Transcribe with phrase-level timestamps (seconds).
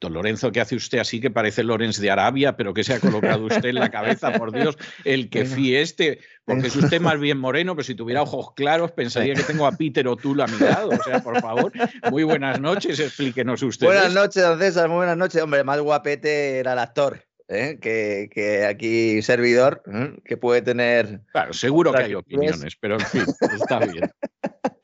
[0.00, 3.00] Don Lorenzo, ¿qué hace usted así que parece Lorenz de Arabia, pero que se ha
[3.00, 6.20] colocado usted en la cabeza, por Dios, el que fíe este?
[6.44, 9.72] Porque es usted más bien moreno, pero si tuviera ojos claros pensaría que tengo a
[9.72, 10.90] Peter O'Toole a mi lado.
[10.90, 11.72] O sea, por favor,
[12.10, 13.86] muy buenas noches, explíquenos usted.
[13.86, 15.42] Buenas noches, don César, muy buenas noches.
[15.42, 17.28] Hombre, más guapete era el actor.
[17.48, 17.78] ¿eh?
[17.80, 20.14] Que, aquí servidor, ¿eh?
[20.24, 21.20] que puede tener...
[21.32, 24.10] Claro, seguro que hay opiniones, pero en fin, está bien.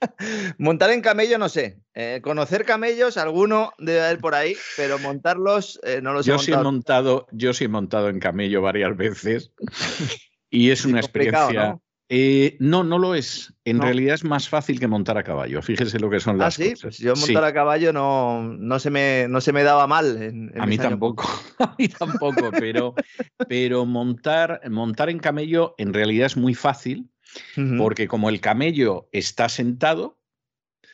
[0.58, 1.80] Montar en camello, no sé.
[1.94, 6.52] Eh, conocer camellos, alguno debe haber por ahí, pero montarlos no los yo he Sí
[6.52, 7.26] he montado.
[7.32, 9.52] Yo sí he montado en camello varias veces
[10.50, 11.68] y es una experiencia...
[11.70, 11.84] ¿no?
[12.10, 13.54] Eh, no, no lo es.
[13.64, 15.62] En realidad es más fácil que montar a caballo.
[15.62, 16.70] Fíjese lo que son ¿Ah, las sí?
[16.70, 16.82] cosas.
[16.82, 20.22] Pues yo montar a caballo no, no, se me, no se me daba mal.
[20.22, 21.24] En, en a mí tampoco,
[21.58, 22.94] a mí tampoco, pero,
[23.48, 27.10] pero montar, montar en camello en realidad es muy fácil
[27.56, 27.78] uh -huh.
[27.78, 30.18] porque como el camello está sentado,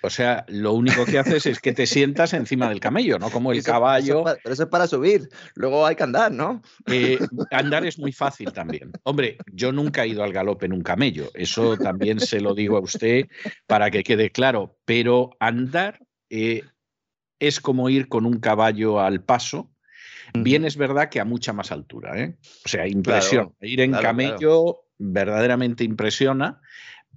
[0.03, 3.31] o sea, lo único que haces es que te sientas encima del camello, ¿no?
[3.31, 4.27] Como el eso, caballo.
[4.27, 6.63] Eso, pero eso es para subir, luego hay que andar, ¿no?
[6.87, 7.19] Eh,
[7.51, 8.93] andar es muy fácil también.
[9.03, 12.77] Hombre, yo nunca he ido al galope en un camello, eso también se lo digo
[12.77, 13.27] a usted
[13.67, 16.01] para que quede claro, pero andar
[16.31, 16.63] eh,
[17.39, 19.71] es como ir con un caballo al paso.
[20.33, 22.37] Bien es verdad que a mucha más altura, ¿eh?
[22.65, 23.49] O sea, impresiona.
[23.49, 24.90] Claro, ir en claro, camello claro.
[25.01, 26.61] Verdaderamente impresiona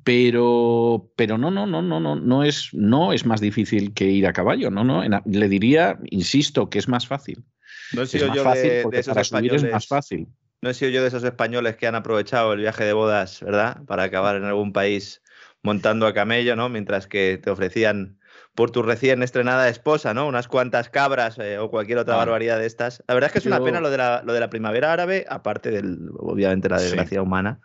[0.04, 4.28] pero, pero no, no, no, no, no, no es, no es más difícil que ir
[4.28, 5.04] a caballo, no, no.
[5.04, 7.46] En, le diría, insisto, que es más fácil.
[7.94, 9.64] No he es sido más yo fácil de, porque de esos para subir españoles.
[9.64, 10.28] es más fácil.
[10.62, 13.84] No he sido yo de esos españoles que han aprovechado el viaje de bodas, ¿verdad?
[13.86, 15.22] Para acabar en algún país
[15.62, 16.68] montando a camello, ¿no?
[16.70, 18.20] Mientras que te ofrecían
[18.56, 20.28] por tu recién estrenada esposa, ¿no?
[20.28, 22.18] Unas cuantas cabras eh, o cualquier otra Ah.
[22.18, 23.04] barbaridad de estas.
[23.08, 25.26] La verdad es que es una pena lo de la, lo de la primavera árabe,
[25.30, 26.86] aparte del, obviamente, la Sí.
[26.86, 27.62] desgracia humana.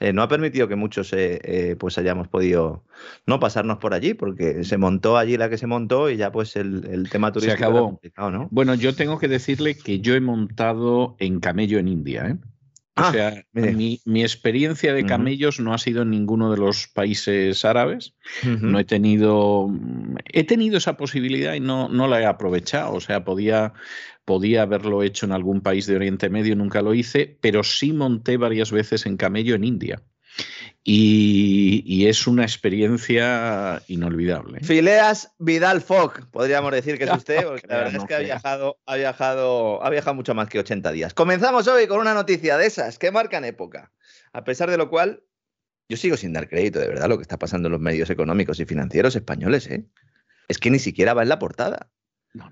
[0.00, 2.84] Eh, no ha permitido que muchos eh, eh, pues hayamos podido
[3.26, 6.56] no pasarnos por allí, porque se montó allí la que se montó y ya pues
[6.56, 7.86] el, el tema turístico era acabó.
[7.86, 8.48] complicado, ¿no?
[8.50, 12.36] Bueno, yo tengo que decirle que yo he montado en camello en India, ¿eh?
[12.96, 16.88] O Ah, sea, mi, mi experiencia de camellos no ha sido en ninguno de los
[16.88, 18.14] países árabes.
[18.42, 19.70] No he tenido.
[20.26, 22.92] He tenido esa posibilidad y no, no la he aprovechado.
[22.92, 23.72] O sea, podía,
[24.30, 28.36] podía haberlo hecho en algún país de Oriente Medio, nunca lo hice, pero sí monté
[28.36, 30.04] varias veces en camello en India.
[30.84, 34.60] Y, y es una experiencia inolvidable.
[34.60, 38.20] Fileas Vidal Fogg, podríamos decir que es usted, porque la verdad no es que ha
[38.20, 41.12] viajado, ha viajado, ha viajado mucho más que 80 días.
[41.12, 43.90] Comenzamos hoy con una noticia de esas que marcan época.
[44.32, 45.24] A pesar de lo cual,
[45.88, 48.60] yo sigo sin dar crédito de verdad lo que está pasando en los medios económicos
[48.60, 49.88] y financieros españoles, ¿eh?
[50.46, 51.90] Es que ni siquiera va en la portada.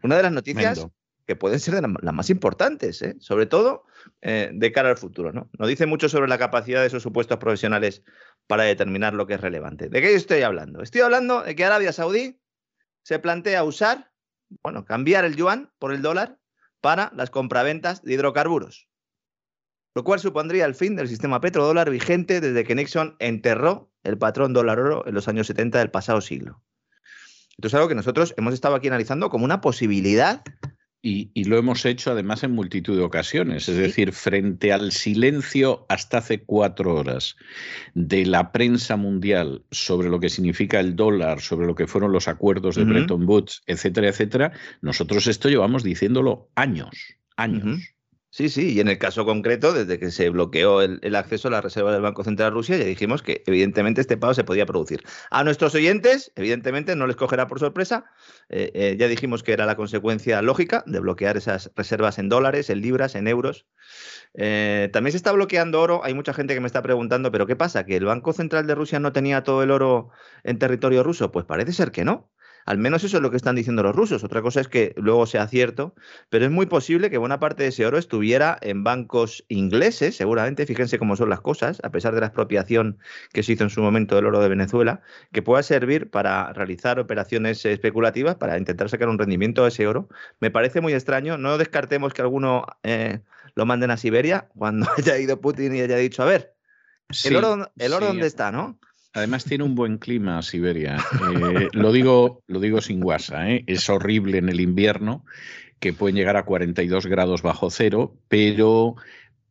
[0.03, 0.89] Una de las noticias.
[1.29, 3.15] Que pueden ser de la- las más importantes, ¿eh?
[3.21, 3.85] sobre todo
[4.23, 5.31] eh, de cara al futuro.
[5.31, 5.51] ¿no?
[5.67, 8.03] Dice mucho sobre la capacidad de esos supuestos profesionales
[8.47, 9.91] para determinar lo que es relevante.
[9.91, 10.81] ¿De qué estoy hablando?
[10.83, 12.41] Estoy hablando de que Arabia Saudí
[13.03, 14.11] se plantea usar,
[14.63, 16.39] bueno, cambiar el yuan por el dólar
[16.81, 18.89] para las compraventas de hidrocarburos,
[19.95, 24.55] lo cual supondría el fin del sistema petrodólar vigente desde que Nixon enterró el patrón
[24.55, 26.63] dólar-oro en los años 70 del pasado siglo.
[27.51, 30.43] Esto es algo que nosotros hemos estado aquí analizando como una posibilidad
[31.01, 35.87] Y, y lo hemos hecho además en multitud de ocasiones, es decir, frente al silencio
[35.89, 37.37] hasta hace cuatro horas
[37.95, 42.27] de la prensa mundial sobre lo que significa el dólar, sobre lo que fueron los
[42.27, 42.85] acuerdos de.
[42.85, 46.97] Bretton Woods, etcétera, etcétera, nosotros esto llevamos diciéndolo años,
[47.37, 47.95] años.
[48.31, 51.63] Sí, sí, y en el caso concreto, desde que se bloqueó el, acceso a la
[51.63, 55.03] reserva del Banco Central de Rusia, ya dijimos que evidentemente este pago se podía producir.
[55.31, 58.05] A nuestros oyentes, evidentemente, no les cogerá por sorpresa.
[58.51, 62.69] Eh, eh, ya dijimos que era la consecuencia lógica de bloquear esas reservas en dólares,
[62.69, 63.67] en libras, en euros.
[64.35, 66.05] Eh, también se está bloqueando oro.
[66.05, 67.87] Hay mucha gente que me está preguntando, ¿pero qué pasa?
[67.87, 70.11] ¿Que el Banco Central de Rusia no tenía todo el oro
[70.45, 71.33] en territorio ruso?
[71.33, 72.31] Pues parece ser que no.
[72.69, 74.23] Al menos eso es lo que están diciendo los rusos.
[74.25, 75.95] Otra cosa es que luego sea cierto,
[76.29, 80.67] pero es muy posible que buena parte de ese oro estuviera en bancos ingleses, seguramente.
[80.67, 82.99] Fíjense cómo son las cosas, a pesar de la expropiación
[83.33, 85.01] que se hizo en su momento del oro de Venezuela,
[85.33, 90.11] que pueda servir para realizar operaciones especulativas, para intentar sacar un rendimiento de ese oro.
[90.39, 91.39] Me parece muy extraño.
[91.39, 93.21] No descartemos que alguno eh,
[93.55, 96.55] lo manden a Siberia cuando haya ido Putin y haya dicho, a ver,
[97.25, 98.79] el oro, el oro dónde está, ¿no?
[99.19, 100.97] Además tiene un buen clima Siberia.
[100.97, 103.51] Eh, lo, digo, lo digo sin guasa.
[103.51, 103.65] ¿eh?
[103.67, 105.25] Es horrible en el invierno,
[105.81, 108.97] que pueden llegar a 42 grados bajo cero, pero,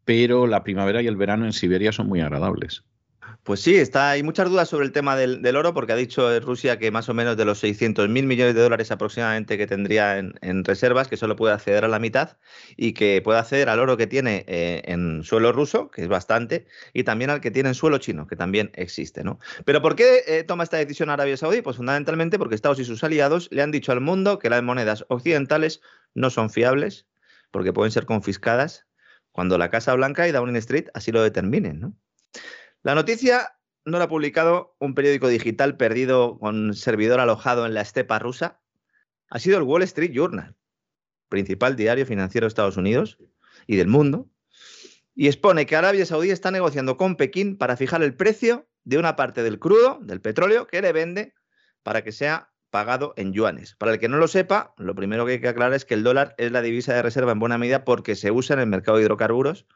[0.06, 2.84] pero la primavera y el verano en Siberia son muy agradables.
[3.48, 6.78] Pues sí, está, hay muchas dudas sobre el tema del, oro, porque ha dicho Rusia
[6.80, 10.66] que más o menos de los 600 mil millones de dólares aproximadamente que tendría en,
[10.66, 12.36] reservas, que solo puede acceder a la mitad
[12.76, 16.68] y que puede acceder al oro que tiene eh, en suelo ruso, que es bastante,
[16.92, 19.24] y también al que tiene en suelo chino, que también existe.
[19.24, 19.40] ¿no?
[19.64, 21.62] Pero ¿por qué eh, toma esta decisión Arabia Saudí?
[21.62, 25.06] Pues fundamentalmente porque Estados y sus aliados le han dicho al mundo que las monedas
[25.08, 25.80] occidentales
[26.16, 27.08] no son fiables,
[27.52, 28.88] porque pueden ser confiscadas
[29.32, 31.80] cuando la Casa Blanca y Downing Street así lo determinen.
[31.80, 31.94] ¿no?
[32.88, 33.52] La noticia
[33.84, 38.62] no la ha publicado un periódico digital perdido con servidor alojado en la estepa rusa.
[39.30, 40.56] Ha sido el Wall Street Journal,
[41.28, 43.18] principal diario financiero de Estados Unidos
[43.68, 44.30] y del mundo,
[45.14, 49.18] y expone que Arabia Saudí está negociando con Pekín para fijar el precio de una
[49.18, 51.34] parte del crudo, del petróleo, que le vende
[51.84, 53.76] para que sea pagado en yuanes.
[53.76, 56.06] Para el que no lo sepa, lo primero que hay que aclarar es que el
[56.06, 58.98] dólar es la divisa de reserva en buena medida porque se usa en el mercado
[58.98, 59.68] de hidrocarburos,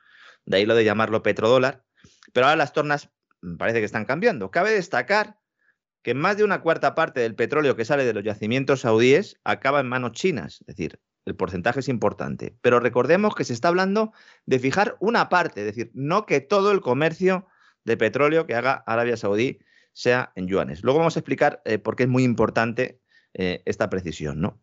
[0.45, 1.83] de ahí lo de llamarlo petrodólar,
[2.33, 3.09] pero ahora las tornas
[3.41, 4.51] mm, parece que están cambiando.
[4.51, 5.37] Cabe destacar
[6.03, 9.79] que más de una cuarta parte del petróleo que sale de los yacimientos saudíes acaba
[9.79, 12.55] en manos chinas, es decir, el porcentaje es importante.
[12.61, 14.11] Pero recordemos que se está hablando
[14.45, 17.47] de fijar una parte, es decir, no que todo el comercio
[17.83, 19.59] de petróleo que haga Arabia Saudí
[19.93, 20.83] sea en yuanes.
[20.83, 23.01] Luego vamos a explicar eh, por qué es muy importante
[23.33, 24.41] eh, esta precisión.
[24.41, 24.61] ¿no?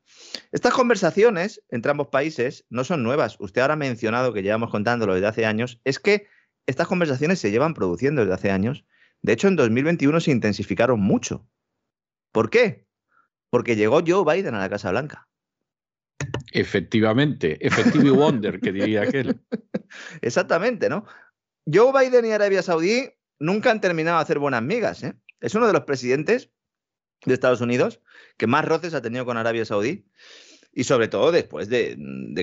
[0.52, 3.36] Estas conversaciones entre ambos países no son nuevas.
[3.38, 5.80] Usted ahora ha mencionado que llevamos contándolo desde hace años.
[5.84, 6.26] Es que
[6.68, 8.84] estas conversaciones se llevan produciendo desde hace años.
[9.22, 11.48] De hecho, en 2021 se intensificaron mucho.
[12.30, 12.86] ¿Por qué?
[13.48, 15.28] Porque llegó Joe Biden a la Casa Blanca.
[16.52, 19.40] Efectivamente, efectivo wonder, que diría aquel.
[20.20, 21.06] Exactamente, ¿no?
[21.64, 25.02] Joe Biden y Arabia Saudí nunca han terminado de hacer buenas migas.
[25.04, 25.14] ¿eh?
[25.40, 26.50] Es uno de los presidentes
[27.24, 28.02] de Estados Unidos
[28.36, 30.06] que más roces ha tenido con Arabia Saudí
[30.78, 31.96] y sobre todo después de,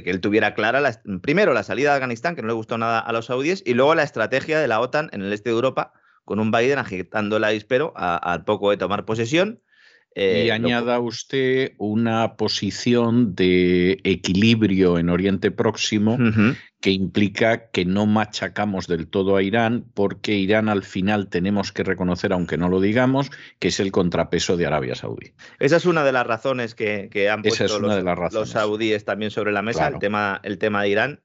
[0.04, 3.14] que él tuviera clara, primero la salida de Afganistán, que no le gustó nada a
[3.14, 5.94] los saudíes, y luego la estrategia de la OTAN en el este de Europa,
[6.26, 9.62] con un Biden agitando la dispero al poco de tomar posesión
[10.16, 16.18] y eh, añada usted una posición de equilibrio en Oriente Próximo
[16.80, 21.84] que implica que no machacamos del todo a Irán porque Irán al final tenemos que
[21.84, 23.30] reconocer, aunque no lo digamos,
[23.60, 25.34] que es el contrapeso de Arabia Saudí.
[25.60, 29.88] Esa es una de las razones que, han puesto los, saudíes también sobre la mesa,
[29.88, 31.24] el, tema, el tema de Irán.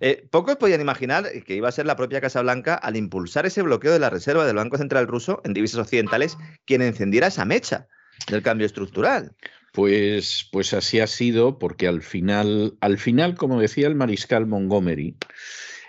[0.00, 3.62] Eh, pocos podían imaginar que iba a ser la propia Casa Blanca, al impulsar ese
[3.62, 7.86] bloqueo de la reserva del Banco Central ruso en divisas occidentales, quien encendiera esa mecha
[8.26, 9.32] del cambio estructural.
[9.72, 15.16] Pues, pues así ha sido, porque al final, al final, como decía el mariscal Montgomery,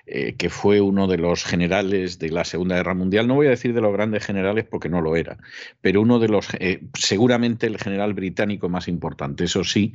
[0.06, 3.52] eh, que fue uno de los generales de la Segunda Guerra Mundial, no voy a
[3.52, 5.38] decir de los grandes generales porque no lo era,
[5.80, 9.94] pero uno de los, eh, seguramente el general británico más importante, eso sí,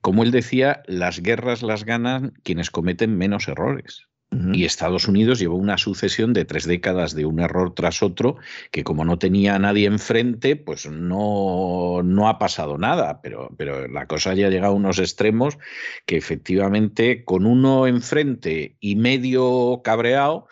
[0.00, 4.06] como él decía, las guerras las ganan quienes cometen menos errores.
[4.54, 8.36] Y Estados Unidos llevó una sucesión de tres décadas de un error tras otro,
[8.70, 13.88] que como no tenía a nadie enfrente, pues no, no ha pasado nada, pero, pero
[13.88, 15.58] la cosa ya ha llegado a unos extremos
[16.06, 20.48] que efectivamente con uno enfrente y medio cabreado,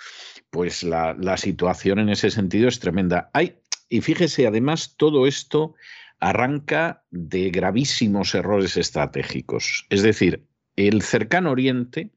[0.50, 3.30] pues la, la situación en ese sentido es tremenda.
[3.32, 5.74] Hay, y fíjese, además, todo esto
[6.20, 9.86] arranca de gravísimos errores estratégicos.
[9.90, 10.44] Es decir,
[10.76, 12.10] el cercano oriente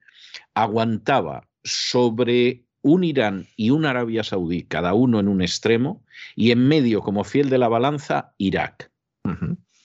[0.53, 6.03] aguantaba sobre un Irán y una Arabia Saudí, cada uno en un extremo,
[6.35, 8.91] y en medio, como fiel de la balanza, Irak.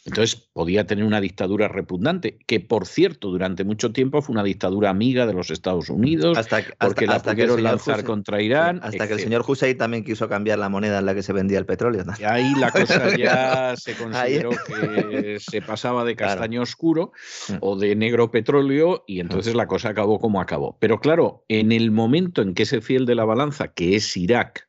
[0.06, 4.90] Entonces podía tener una dictadura repugnante, que por cierto durante mucho tiempo fue una dictadura
[4.90, 8.80] amiga de los Estados Unidos, hasta, porque la pudieron lanzar contra Irán.
[8.82, 11.58] Hasta que el señor Hussein también quiso cambiar la moneda en la que se vendía
[11.58, 12.04] el petróleo.
[12.18, 17.12] Y ahí la cosa ya se consideró que se pasaba de castaño oscuro
[17.48, 17.54] mm.
[17.60, 19.56] o de negro petróleo y entonces mm.
[19.56, 20.76] la cosa acabó como acabó.
[20.80, 24.68] Pero claro, en el momento en que ese fiel de la balanza, que es Irak,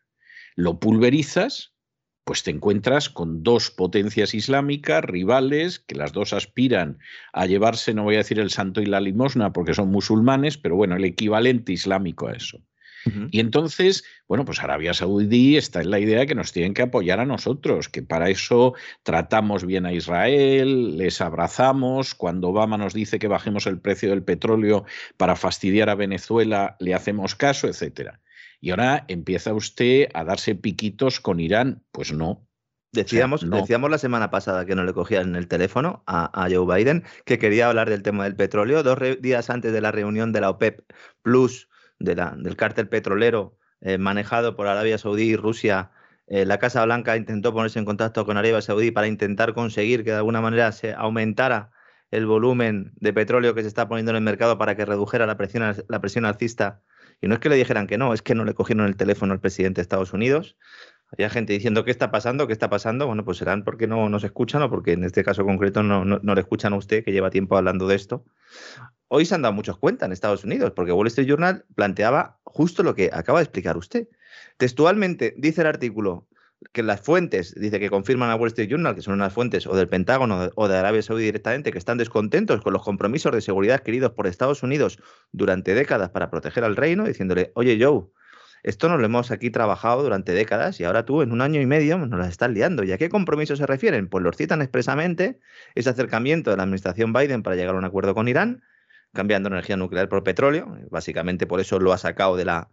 [0.56, 1.74] lo pulverizas,
[2.28, 7.00] pues te encuentras con dos potencias islámicas rivales, que las dos aspiran
[7.32, 10.76] a llevarse, no voy a decir el santo y la limosna, porque son musulmanes, pero
[10.76, 12.60] bueno, el equivalente islámico a eso.
[13.32, 16.82] Y entonces, bueno, pues Arabia Saudí está en la idea de que nos tienen que
[16.82, 22.94] apoyar a nosotros, que para eso tratamos bien a Israel, les abrazamos, cuando Obama nos
[22.94, 24.84] dice que bajemos el precio del petróleo
[25.16, 28.20] para fastidiar a Venezuela, le hacemos caso, etcétera.
[28.60, 31.84] Y ahora empieza usted a darse piquitos con Irán.
[31.92, 32.48] Pues no.
[32.94, 37.38] Decíamos, decíamos la semana pasada que no le cogían el teléfono a, Joe Biden, que
[37.38, 38.82] quería hablar del tema del petróleo.
[38.82, 40.82] Dos días antes de la reunión de la OPEP
[41.22, 45.92] Plus, de la, del cártel petrolero eh, manejado por Arabia Saudí y Rusia,
[46.28, 50.12] eh, la Casa Blanca intentó ponerse en contacto con Arabia Saudí para intentar conseguir que
[50.12, 51.72] de alguna manera se aumentara
[52.10, 55.38] el volumen de petróleo que se está poniendo en el mercado para que redujera la
[55.38, 56.82] presión, la presión alcista
[57.22, 59.34] y no es que le dijeran que no, es que no le cogieron el teléfono
[59.34, 60.58] al presidente de Estados Unidos.
[61.12, 62.48] Había gente diciendo, ¿qué está pasando?
[62.48, 63.08] ¿Qué está pasando?
[63.08, 66.36] Bueno, pues serán porque no nos escuchan o porque en este caso concreto no, no,
[66.36, 68.26] le escuchan a usted, que lleva tiempo hablando de esto.
[69.08, 72.84] Hoy se han dado muchos cuenta en Estados Unidos, porque Wall Street Journal planteaba justo
[72.84, 74.10] lo que acaba de explicar usted.
[74.58, 76.27] Textualmente dice el artículo,
[76.74, 79.76] que las fuentes, dice que confirman a Wall Street Journal, que son unas fuentes o
[79.76, 83.78] del Pentágono o de Arabia Saudí directamente, que están descontentos con los compromisos de seguridad
[83.78, 85.00] adquiridos por Estados Unidos
[85.32, 88.06] durante décadas para proteger al reino, diciéndole, oye Joe,
[88.64, 91.66] esto nos lo hemos aquí trabajado durante décadas y ahora tú en un año y
[91.66, 92.84] medio nos las estás liando.
[92.84, 94.10] ¿Y a qué compromisos se refieren?
[94.10, 95.40] Pues los citan expresamente
[95.76, 98.64] ese acercamiento de la administración Biden para llegar a un acuerdo con Irán,
[99.14, 100.78] cambiando energía nuclear por petróleo.
[100.90, 102.70] Básicamente por eso lo ha sacado de la,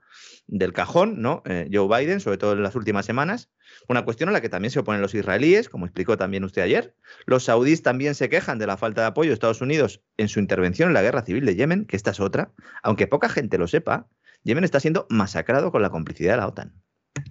[0.47, 1.43] del cajón, ¿no?
[1.47, 3.51] Eh, Joe Biden, sobre todo en las últimas semanas.
[3.89, 6.95] Una cuestión a la que también se oponen los israelíes, como explicó también usted ayer.
[7.27, 10.41] Los saudíes también se quejan de la falta de apoyo de Estados Unidos en su
[10.41, 12.53] intervención en la guerra civil de Yemen, que esta es otra.
[12.83, 14.09] Aunque poca gente lo sepa,
[14.43, 16.84] Yemen está siendo masacrado con la complicidad de la OTAN.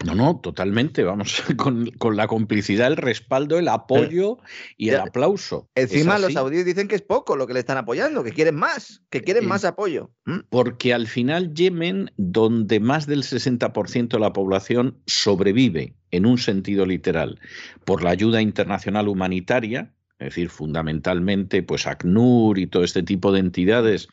[0.06, 1.04] No, no, totalmente.
[1.04, 4.38] Vamos, con, la complicidad, el respaldo, el apoyo
[4.78, 5.70] y el aplauso.
[5.75, 9.04] Encima los saudíes dicen que es poco lo que le están apoyando, que quieren más,
[9.10, 10.12] que quieren más apoyo.
[10.25, 10.40] ¿Mm?
[10.50, 16.86] Porque al final Yemen, donde más del 60% de la población sobrevive en un sentido
[16.86, 17.40] literal
[17.86, 23.40] por la ayuda internacional humanitaria, es decir, fundamentalmente pues ACNUR y todo este tipo de
[23.40, 24.08] entidades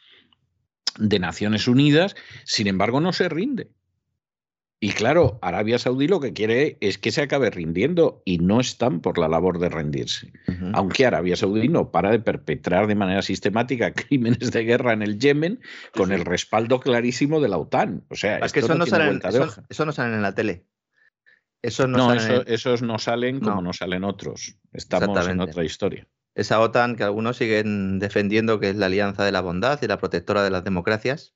[0.98, 3.70] de Naciones Unidas, sin embargo no se rinde.
[4.82, 9.00] Y claro, Arabia Saudí lo que quiere es que se acabe rindiendo y no están
[9.00, 10.32] por la labor de rendirse.
[10.72, 15.18] Aunque Arabia Saudí no para de perpetrar de manera sistemática crímenes de guerra en el
[15.18, 15.60] Yemen
[15.94, 18.04] con el respaldo clarísimo de la OTAN.
[18.08, 19.20] O sea, es que eso no, salen,
[19.68, 20.64] eso, no salen en la tele.
[21.60, 23.74] Eso no, esos no salen como no.
[23.74, 24.56] salen otros.
[24.72, 26.08] Estamos en otra historia.
[26.34, 29.98] Esa OTAN que algunos siguen defendiendo que es la alianza de la bondad y la
[29.98, 31.34] protectora de las democracias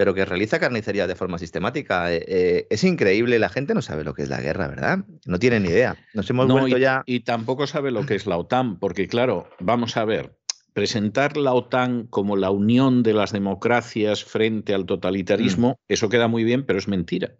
[0.00, 2.10] pero que realiza carnicería de forma sistemática.
[2.10, 5.00] Eh, eh, es increíble, la gente no sabe lo que es la guerra, ¿verdad?
[5.26, 5.94] No tiene ni idea.
[6.14, 7.02] Nos hemos vuelto y, ya.
[7.04, 10.38] Y tampoco sabe lo que es la OTAN, porque claro, vamos a ver,
[10.72, 15.92] presentar la OTAN como la unión de las democracias frente al totalitarismo, mm.
[15.92, 17.34] eso queda muy bien, pero es mentira.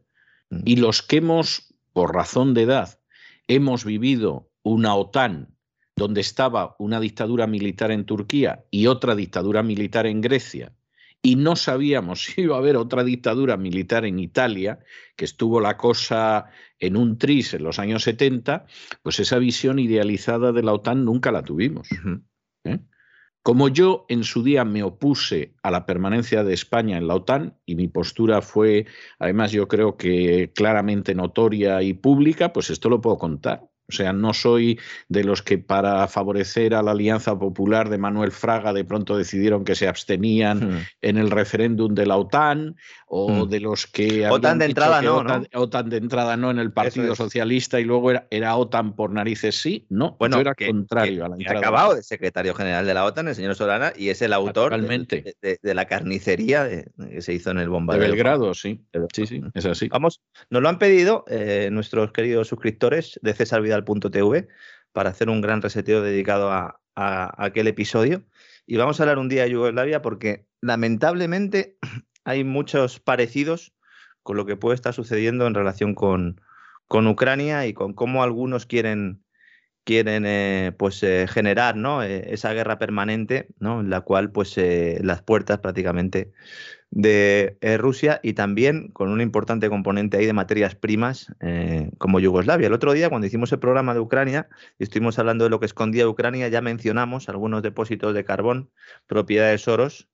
[0.50, 0.60] Mm.
[0.66, 3.00] Y los que hemos, por razón de edad,
[3.48, 5.56] hemos vivido una OTAN
[5.96, 10.74] donde estaba una dictadura militar en Turquía y otra dictadura militar en Grecia,
[11.22, 14.80] y no sabíamos si iba a haber otra dictadura militar en Italia,
[15.16, 16.46] que estuvo la cosa
[16.78, 18.66] en un tris en los años 70,
[19.02, 21.88] pues esa visión idealizada de la OTAN nunca la tuvimos.
[22.64, 22.80] ¿eh?
[23.42, 27.58] Como yo en su día me opuse a la permanencia de España en la OTAN,
[27.64, 28.86] y mi postura fue,
[29.18, 33.69] además yo creo que claramente notoria y pública, pues esto lo puedo contar.
[33.90, 34.78] O sea, no soy
[35.08, 39.64] de los que para favorecer a la Alianza Popular de Manuel Fraga de pronto decidieron
[39.64, 40.86] que se abstenían hmm.
[41.02, 42.76] en el referéndum de la OTAN
[43.12, 43.48] o hmm.
[43.48, 44.28] de los que...
[44.28, 45.24] OTAN de entrada no,
[45.54, 49.84] OTAN, de entrada no en el Partido Socialista y luego era, OTAN por narices sí.
[49.88, 51.58] No, bueno, yo era contrario a la entrada.
[51.58, 54.80] Ha acabado de secretario general de la OTAN, el señor Solana, y es el autor
[54.80, 58.04] de, la carnicería que se hizo en el bombardeo.
[58.04, 58.80] De Belgrado, sí.
[59.12, 59.88] Sí, sí, es así.
[59.88, 64.46] Vamos, nos lo han pedido eh, nuestros queridos suscriptores de César Vidal .tv
[64.92, 68.22] para hacer un gran reseteo dedicado a, aquel episodio.
[68.66, 71.76] Y vamos a hablar un día de Yugoslavia porque lamentablemente
[72.24, 73.72] hay muchos parecidos
[74.22, 76.40] con lo que puede estar sucediendo en relación con,
[76.86, 79.22] con Ucrania y con cómo algunos quieren,
[79.84, 82.02] quieren eh, pues eh, generar ¿no?
[82.02, 83.80] Eh, esa guerra permanente ¿no?
[83.80, 86.32] en la cual pues las puertas prácticamente
[86.90, 91.32] de Rusia y también con un importante componente ahí de materias primas
[91.98, 92.66] como Yugoslavia.
[92.66, 95.66] El otro día cuando hicimos el programa de Ucrania y estuvimos hablando de lo que
[95.66, 98.70] escondía Ucrania ya mencionamos algunos depósitos de carbón
[99.06, 100.08] propiedad de Soros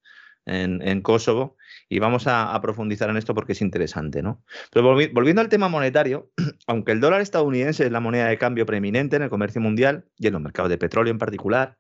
[0.45, 1.57] en, en Kosovo
[1.89, 4.43] y vamos a, profundizar en esto porque es interesante, ¿no?
[4.73, 6.31] Pero volviendo al tema monetario,
[6.67, 10.27] aunque el dólar estadounidense es la moneda de cambio preeminente en el comercio mundial y
[10.27, 11.79] en los mercados de petróleo en particular,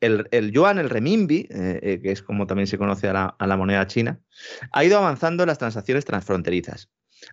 [0.00, 3.46] el, yuan, el renminbi, eh, eh, que es como también se conoce a la, a
[3.46, 4.20] la moneda china,
[4.72, 6.90] ha ido avanzando en las transacciones transfronterizas.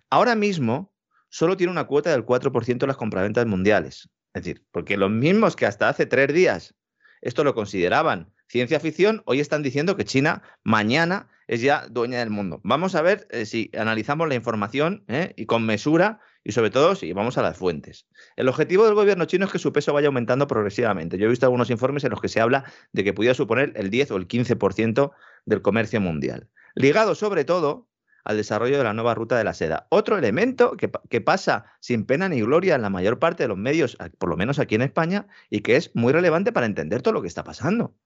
[0.08, 0.94] Ahora mismo
[1.28, 4.08] solo tiene una cuota del 4% de las compraventas mundiales.
[4.32, 6.76] Es decir, porque los mismos que hasta hace tres días
[7.20, 12.30] esto lo consideraban ciencia ficción, hoy están diciendo que China mañana es ya dueña del
[12.30, 12.60] mundo.
[12.62, 15.34] Vamos a ver eh, si analizamos la información ¿eh?
[15.36, 18.06] y con mesura y sobre todo si vamos a las fuentes.
[18.36, 21.18] El objetivo del gobierno chino es que su peso vaya aumentando progresivamente.
[21.18, 23.90] Yo he visto algunos informes en los que se habla de que pudiera suponer el
[23.90, 25.10] 10 o el 15%
[25.44, 27.88] del comercio mundial, ligado sobre todo
[28.22, 29.88] al desarrollo de la nueva ruta de la seda.
[29.90, 33.58] Otro elemento que, que, pasa sin pena ni gloria en la mayor parte de los
[33.58, 37.14] medios, por lo menos aquí en España, y que es muy relevante para entender todo
[37.14, 37.96] lo que está pasando.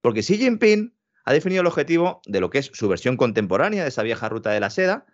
[0.00, 0.94] Porque Xi Jinping
[1.28, 4.50] ha definido el objetivo de lo que es su versión contemporánea de esa vieja ruta
[4.50, 5.04] de la seda,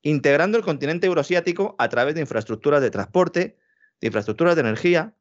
[0.00, 3.58] integrando el continente euroasiático a través de infraestructuras de transporte,
[4.00, 5.14] de infraestructuras de energía,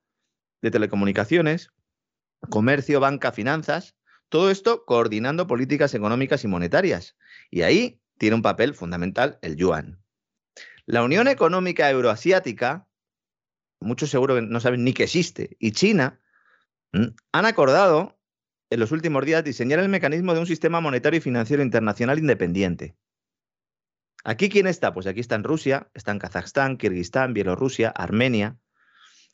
[0.62, 1.74] de telecomunicaciones,
[2.50, 3.98] comercio, banca, finanzas,
[4.30, 7.18] todo esto coordinando políticas económicas y monetarias.
[7.52, 10.00] Y ahí tiene un papel fundamental el yuan.
[10.86, 12.88] La Unión Económica Euroasiática,
[13.82, 16.22] muchos seguro que no saben ni que existe, y China
[16.94, 18.17] han acordado
[18.70, 22.96] en los últimos días diseñar el mecanismo de un sistema monetario y financiero internacional independiente.
[24.24, 24.94] ¿Aquí quién está?
[24.94, 28.58] Pues aquí está en Rusia, está en Kazajstán, Kirguistán, Bielorrusia, Armenia.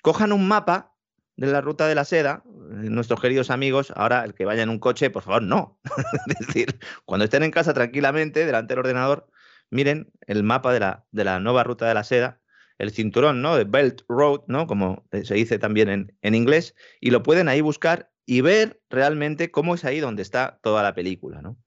[0.03, 0.93] Cojan un mapa
[1.35, 4.69] de la ruta de la seda, eh, nuestros queridos amigos, ahora el que vaya en
[4.69, 5.79] un coche, por favor, no.
[6.27, 9.27] es decir, cuando estén en casa tranquilamente, delante del ordenador,
[9.71, 12.39] miren el mapa de la, de la nueva ruta de la seda,
[12.77, 13.55] el cinturón, ¿no?
[13.55, 14.67] De Belt Road, ¿no?
[14.67, 19.51] Como se dice también en, en inglés, y lo pueden ahí buscar y ver realmente
[19.51, 21.41] cómo es ahí donde está toda la película.
[21.41, 21.57] ¿no?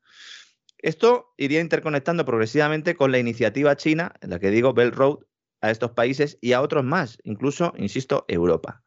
[0.78, 5.18] Esto iría interconectando progresivamente con la iniciativa china, en la que digo Belt Road,
[5.60, 8.82] a estos países y a otros más, incluso, insisto, Europa.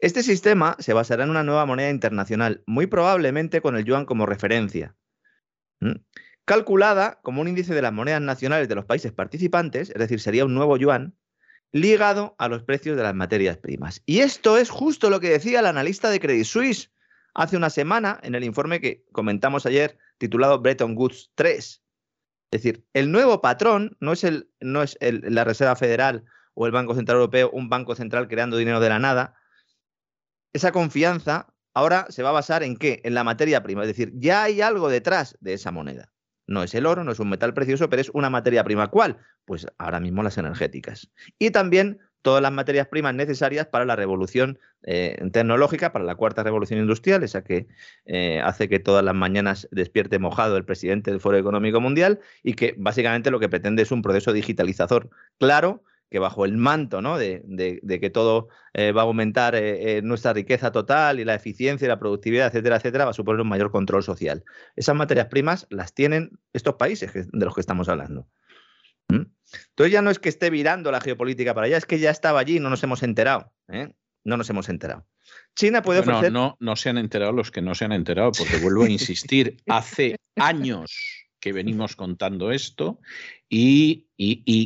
[0.00, 4.26] Este sistema se basará en una nueva moneda internacional, muy probablemente con el yuan como
[4.26, 4.94] referencia,
[6.44, 10.44] calculada como un índice de las monedas nacionales de los países participantes, es decir, sería
[10.44, 11.16] un nuevo yuan,
[11.72, 14.02] ligado a los precios de las materias primas.
[14.06, 16.90] Y esto es justo lo que decía el analista de Credit Suisse
[17.34, 21.82] hace una semana en el informe que comentamos ayer titulado Bretton Woods 3.
[22.50, 26.72] Es decir, el nuevo patrón no es, el, no es la Reserva Federal o el
[26.72, 29.34] Banco Central Europeo, un banco central creando dinero de la nada.
[30.52, 33.00] Esa confianza ahora se va a basar en qué?
[33.04, 33.82] En la materia prima.
[33.82, 36.10] Es decir, ya hay algo detrás de esa moneda.
[36.48, 38.88] No es el oro, no es un metal precioso, pero es una materia prima.
[38.88, 39.18] ¿Cuál?
[39.44, 41.10] Pues ahora mismo las energéticas.
[41.38, 46.42] Y también todas las materias primas necesarias para la revolución eh, tecnológica, para la cuarta
[46.42, 47.68] revolución industrial, esa que
[48.06, 52.54] eh, hace que todas las mañanas despierte mojado el presidente del Foro Económico Mundial y
[52.54, 57.18] que básicamente lo que pretende es un proceso digitalizador claro que bajo el manto ¿no?
[57.18, 57.42] de,
[58.00, 61.88] que todo eh, va a aumentar eh, eh, nuestra riqueza total y la eficiencia y
[61.88, 64.44] la productividad, etcétera, etcétera, va a suponer un mayor control social.
[64.76, 68.28] Esas materias primas las tienen estos países de los que estamos hablando.
[69.08, 69.26] ¿Mm?
[69.70, 72.40] Entonces ya no es que esté virando la geopolítica para allá, es que ya estaba
[72.40, 73.52] allí y no nos hemos enterado.
[74.24, 75.06] No nos hemos enterado.
[75.54, 76.32] China puede ofrecer...
[76.32, 79.58] No, no se han enterado los que no se han enterado, porque vuelvo a insistir,
[79.66, 81.17] hace años
[81.48, 83.00] que venimos contando esto
[83.48, 84.04] y,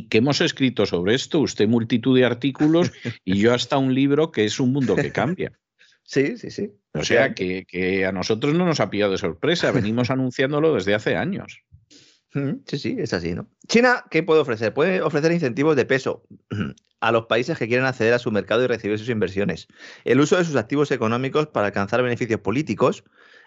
[0.09, 2.91] que hemos escrito sobre esto, usted multitud de artículos
[3.23, 5.53] y yo hasta un libro que es un mundo que cambia.
[6.03, 6.71] Sí, sí, sí.
[6.93, 10.93] O sea, que, que a nosotros no nos ha pillado de sorpresa, venimos anunciándolo desde
[10.93, 11.63] hace años.
[12.65, 13.47] Sí, sí, es así, ¿no?
[13.67, 14.73] China, ¿qué puede ofrecer?
[14.73, 16.23] Puede ofrecer incentivos de peso
[16.99, 19.67] a los países que quieren acceder a su mercado y recibir sus inversiones.
[20.03, 23.03] El uso de sus activos económicos para alcanzar beneficios políticos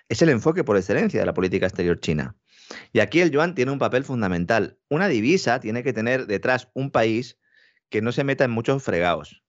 [0.09, 2.37] es el enfoque por excelencia de la política exterior china.
[2.93, 4.79] Y aquí el yuan tiene un papel fundamental.
[4.89, 7.39] Una divisa tiene que tener detrás un país
[7.89, 9.43] que no se meta en muchos fregados,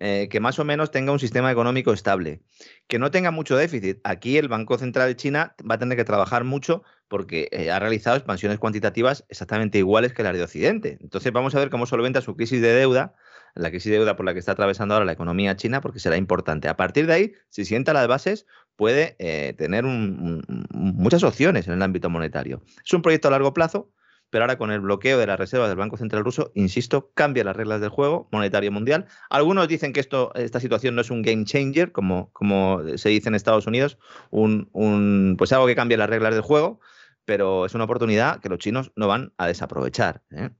[0.00, 2.42] eh, que más o menos tenga un sistema económico estable,
[2.86, 4.00] que no tenga mucho déficit.
[4.04, 7.78] Aquí el Banco Central de China va a tener que trabajar mucho porque eh, ha
[7.78, 10.98] realizado expansiones cuantitativas exactamente iguales que las de Occidente.
[11.00, 13.14] Entonces vamos a ver cómo solventa su crisis de deuda,
[13.58, 16.16] la crisis de deuda por la que está atravesando ahora la economía china, porque será
[16.16, 16.68] importante.
[16.68, 21.82] A partir de ahí, si sienta las bases, puede eh, tener muchas opciones en el
[21.82, 22.62] ámbito monetario.
[22.84, 23.90] Es un proyecto a largo plazo,
[24.30, 27.56] pero ahora con el bloqueo de las reservas del Banco Central ruso, insisto, cambia las
[27.56, 29.06] reglas del juego monetario mundial.
[29.30, 33.28] Algunos dicen que esto, esta situación no es un game changer, como, como se dice
[33.28, 33.98] en Estados Unidos,
[34.30, 36.80] un, pues algo que cambia las reglas del juego,
[37.24, 40.22] pero es una oportunidad que los chinos no van a desaprovechar.
[40.30, 40.50] ¿eh?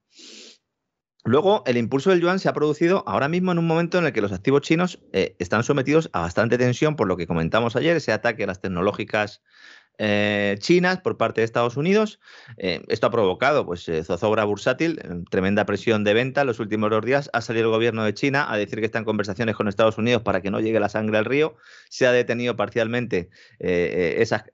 [1.28, 4.14] Luego, el impulso del yuan se ha producido ahora mismo en un momento en el
[4.14, 7.98] que los activos chinos eh, están sometidos a bastante tensión por lo que comentamos ayer,
[7.98, 9.42] ese ataque a las tecnológicas
[9.98, 12.18] eh, chinas por parte de Estados Unidos.
[12.56, 16.40] Eh, esto ha provocado pues, zozobra bursátil, tremenda presión de venta.
[16.40, 18.98] En los últimos dos días ha salido el gobierno de China a decir que está
[18.98, 21.56] en conversaciones con Estados Unidos para que no llegue la sangre al río.
[21.90, 24.46] Se ha detenido parcialmente esa,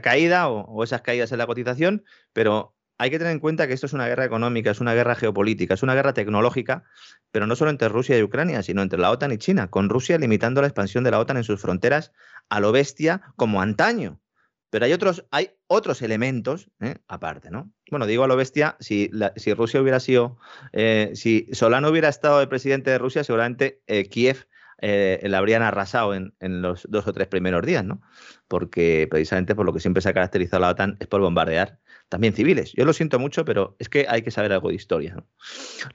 [0.00, 3.72] caída o, o esas caídas en la cotización, pero hay que tener en cuenta que
[3.72, 6.84] esto es una guerra económica, es una guerra geopolítica, es una guerra tecnológica,
[7.32, 10.18] pero no solo entre Rusia y Ucrania, sino entre la OTAN y China, con Rusia
[10.18, 12.12] limitando la expansión de la OTAN en sus fronteras
[12.50, 14.20] a lo bestia como antaño.
[14.68, 16.96] Pero hay otros, hay otros elementos ¿eh?
[17.08, 17.72] aparte, ¿no?
[17.90, 20.36] Bueno, digo a lo bestia, si, si Rusia hubiera sido,
[20.74, 24.46] eh, si Solano hubiera estado el presidente de Rusia, seguramente eh, Kiev
[24.82, 28.02] eh, la habrían arrasado en, en, los dos o tres primeros días, ¿no?
[28.46, 31.78] Porque precisamente por lo que siempre se ha caracterizado la OTAN es por bombardear
[32.10, 32.72] también civiles.
[32.72, 35.24] Yo lo siento mucho, pero es que hay que saber algo de historia.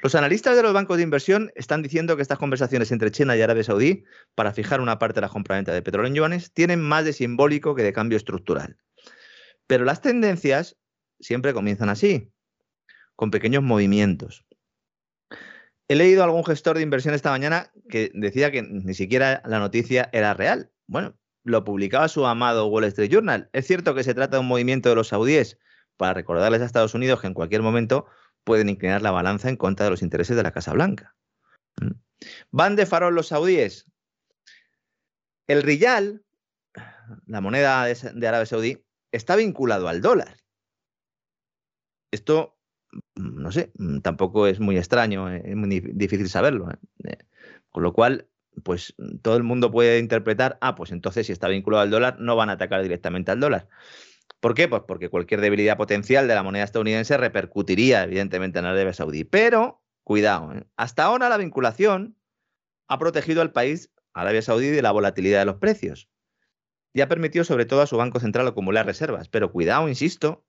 [0.01, 3.41] Los analistas de los bancos de inversión están diciendo que estas conversaciones entre China y
[3.41, 7.04] Arabia Saudí para fijar una parte de la compraventa de petróleo en yuanes tienen más
[7.04, 8.78] de simbólico que de cambio estructural.
[9.67, 10.78] Pero las tendencias
[11.19, 12.32] siempre comienzan así,
[13.17, 14.45] con pequeños movimientos.
[15.89, 19.60] He leído a algún gestor de inversión esta mañana que decía que ni siquiera la
[19.60, 20.71] noticia era real.
[20.88, 23.49] Bueno, lo publicaba su amado Wall Street Journal.
[23.51, 25.60] Es cierto que se trata de un movimiento de los saudíes
[25.97, 28.05] para recordarles a Estados Unidos que en cualquier momento
[28.43, 31.15] pueden inclinar la balanza en contra de los intereses de la Casa Blanca.
[31.81, 31.91] ¿Mm?
[32.51, 33.91] ¿Van de farol los saudíes?
[35.47, 36.23] El riyal,
[37.27, 40.38] la moneda de Arabia Saudí, está vinculado al dólar.
[42.12, 42.58] Esto,
[43.15, 46.71] mm, no sé, mm, tampoco es muy extraño, eh, es muy difícil saberlo.
[46.71, 46.77] ¿eh?
[47.03, 47.17] Eh,
[47.69, 48.29] con lo cual,
[48.63, 52.36] pues todo el mundo puede interpretar, ah, pues entonces si está vinculado al dólar, no
[52.36, 53.67] van a atacar directamente al dólar.
[54.39, 54.67] ¿Por qué?
[54.67, 59.23] Pues porque cualquier debilidad potencial de la moneda estadounidense repercutiría evidentemente en Arabia Saudí.
[59.23, 60.67] Pero, cuidado, ¿eh?
[60.75, 62.17] hasta ahora la vinculación
[62.88, 66.09] ha protegido al país, Arabia Saudí, de la volatilidad de los precios
[66.95, 69.27] y ha permitido sobre todo a su Banco Central acumular reservas.
[69.27, 70.45] Pero cuidado, insisto,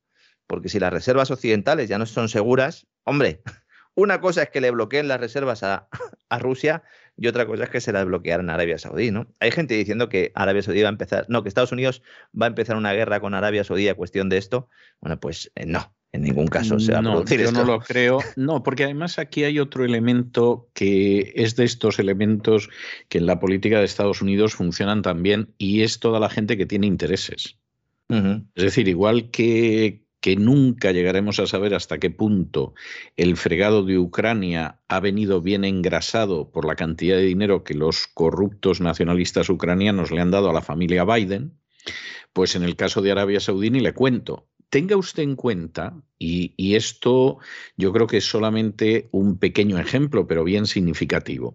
[0.46, 3.42] porque si las reservas occidentales ya no son seguras, hombre,
[3.96, 5.88] una cosa es que le bloqueen las reservas a,
[6.28, 6.84] a Rusia
[7.16, 9.26] y otra cosa es que se la desbloquearan en Arabia Saudí, ¿no?
[9.40, 12.02] Hay gente diciendo que Arabia Saudí va a empezar, no, que Estados Unidos
[12.40, 14.68] va a empezar una guerra con Arabia Saudí a cuestión de esto.
[15.00, 17.58] Bueno, pues eh, no, en ningún caso se va no, a producir yo esto.
[17.58, 18.18] no lo creo.
[18.36, 22.68] No, porque además aquí hay otro elemento que es de estos elementos
[23.08, 26.66] que en la política de Estados Unidos funcionan también y es toda la gente que
[26.66, 27.58] tiene intereses.
[28.08, 28.46] Uh -huh.
[28.54, 32.74] Es decir, igual que, que nunca llegaremos a saber hasta qué punto
[33.16, 38.08] el fregado de Ucrania ha venido bien engrasado por la cantidad de dinero que los
[38.08, 41.52] corruptos nacionalistas ucranianos le han dado a la familia Biden,
[42.32, 44.48] pues en el caso de Arabia Saudí ni le cuento.
[44.68, 47.38] Tenga usted en cuenta, y, y esto
[47.76, 51.54] yo creo que es solamente un pequeño ejemplo, pero bien significativo,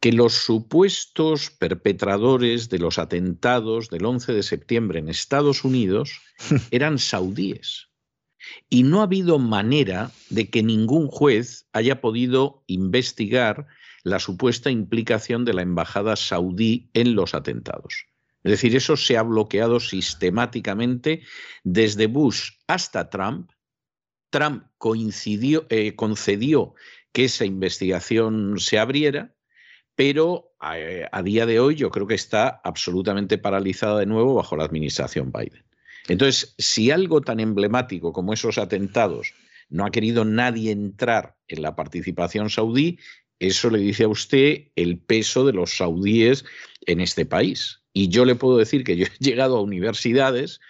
[0.00, 6.20] que los supuestos perpetradores de los atentados del 11 de septiembre en Estados Unidos
[6.70, 7.88] eran saudíes.
[8.68, 13.68] Y no ha habido manera de que ningún juez haya podido investigar
[14.02, 18.06] la supuesta implicación de la embajada saudí en los atentados.
[18.42, 21.22] Es decir, eso se ha bloqueado sistemáticamente
[21.62, 23.52] desde Bush hasta Trump.
[24.30, 26.74] Trump coincidió, eh, concedió
[27.12, 29.34] que esa investigación se abriera,
[29.94, 30.76] pero a,
[31.10, 35.30] a, día de hoy yo creo que está absolutamente paralizada de nuevo bajo la administración
[35.30, 35.64] Biden.
[36.08, 39.34] Entonces, si algo tan emblemático como esos atentados
[39.68, 42.98] no ha querido nadie entrar en la participación saudí,
[43.38, 46.44] eso le dice a usted el peso de los saudíes
[46.86, 47.80] en este país.
[47.92, 50.60] Y yo le puedo decir que yo he llegado a universidades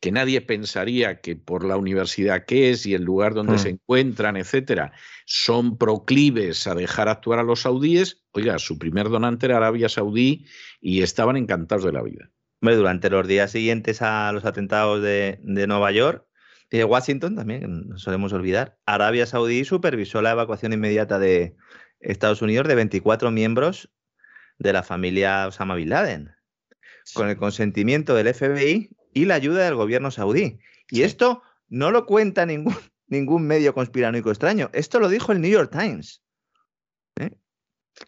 [0.00, 3.58] que nadie pensaría que por la universidad que es y el lugar donde mm.
[3.58, 4.92] se encuentran, etcétera,
[5.26, 8.22] son proclives a dejar actuar a los saudíes.
[8.32, 10.46] Oiga, su primer donante era Arabia Saudí
[10.80, 12.30] y estaban encantados de la vida.
[12.62, 16.26] Durante los días siguientes a los atentados de, de Nueva York
[16.70, 21.56] y de Washington, también no solemos olvidar, Arabia Saudí supervisó la evacuación inmediata de
[22.00, 23.90] Estados Unidos de 24 miembros
[24.58, 26.30] de la familia Osama Bin Laden,
[27.14, 30.58] con el consentimiento del FBI y la ayuda del gobierno saudí.
[30.90, 32.74] Y esto no lo cuenta ningún,
[33.06, 34.70] ningún medio conspiranoico extraño.
[34.72, 36.22] Esto lo dijo el New York Times.
[37.16, 37.30] ¿Eh?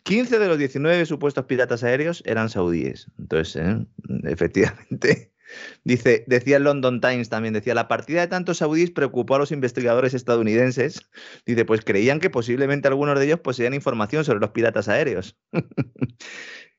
[0.05, 3.09] 15 de los 19 supuestos piratas aéreos eran saudíes.
[3.19, 3.87] Entonces, ¿eh?
[4.25, 5.33] efectivamente,
[5.85, 9.53] Dice, decía el London Times también, decía, la partida de tantos saudíes preocupó a los
[9.53, 11.01] investigadores estadounidenses.
[11.47, 15.37] Dice, pues creían que posiblemente algunos de ellos poseían información sobre los piratas aéreos.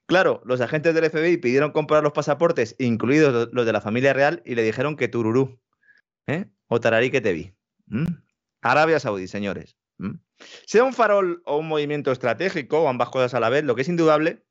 [0.06, 4.42] claro, los agentes del FBI pidieron comprar los pasaportes, incluidos los de la familia real,
[4.46, 5.60] y le dijeron que tururú.
[6.28, 6.46] ¿eh?
[6.68, 7.54] O tararí que te vi.
[8.62, 9.78] Arabia Saudí, señores.
[10.66, 13.84] Sea un farol o un movimiento estratégico, o ambas cosas a la vez, lo que
[13.84, 14.44] es indudable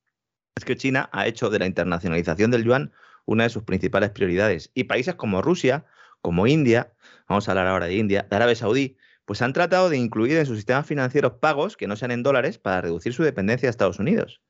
[0.56, 2.92] es que China ha hecho de la internacionalización del yuan
[3.24, 4.70] una de sus principales prioridades.
[4.74, 5.84] Y países como Rusia,
[6.20, 6.92] como India,
[7.28, 10.46] vamos a hablar ahora de India, de Arabia Saudí, pues han tratado de incluir en
[10.46, 13.98] sus sistemas financieros pagos que no sean en dólares para reducir su dependencia de Estados
[13.98, 14.42] Unidos.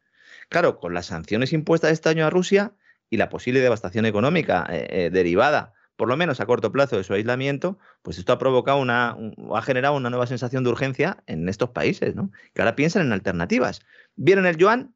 [0.48, 2.72] Claro, con las sanciones impuestas este año a Rusia
[3.10, 7.04] y la posible devastación económica eh, eh, derivada, por lo menos a corto plazo, de
[7.04, 9.16] su aislamiento, pues esto ha provocado una,
[9.54, 12.30] ha generado una nueva sensación de urgencia en estos países, ¿no?
[12.54, 13.80] Que ahora piensan en alternativas.
[14.16, 14.94] Vieron el yuan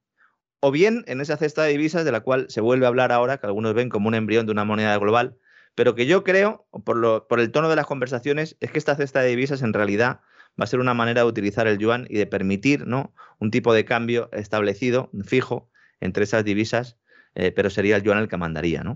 [0.61, 3.39] o bien en esa cesta de divisas de la cual se vuelve a hablar ahora,
[3.39, 5.37] que algunos ven como un embrión de una moneda global,
[5.75, 9.21] pero que yo creo, por, por el tono de las conversaciones, es que esta cesta
[9.21, 10.21] de divisas en realidad
[10.59, 13.13] va a ser una manera de utilizar el yuan y de permitir ¿no?
[13.39, 16.97] un tipo de cambio establecido, fijo, entre esas divisas,
[17.35, 18.95] eh, pero sería el yuan el que mandaría, ¿no?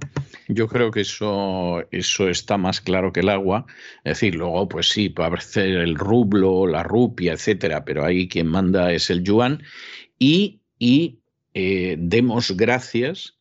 [0.48, 3.66] Yo creo que eso, eso está más claro que el agua.
[4.02, 8.46] Es decir, luego, pues sí, puede ser el rublo, la rupia, etcétera, pero ahí quien
[8.46, 9.62] manda es el yuan.
[10.18, 11.20] Y, y
[11.52, 13.36] eh, demos gracias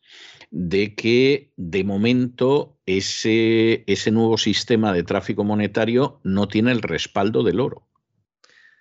[0.50, 7.42] de que de momento ese, ese nuevo sistema de tráfico monetario no tiene el respaldo
[7.42, 7.86] del oro.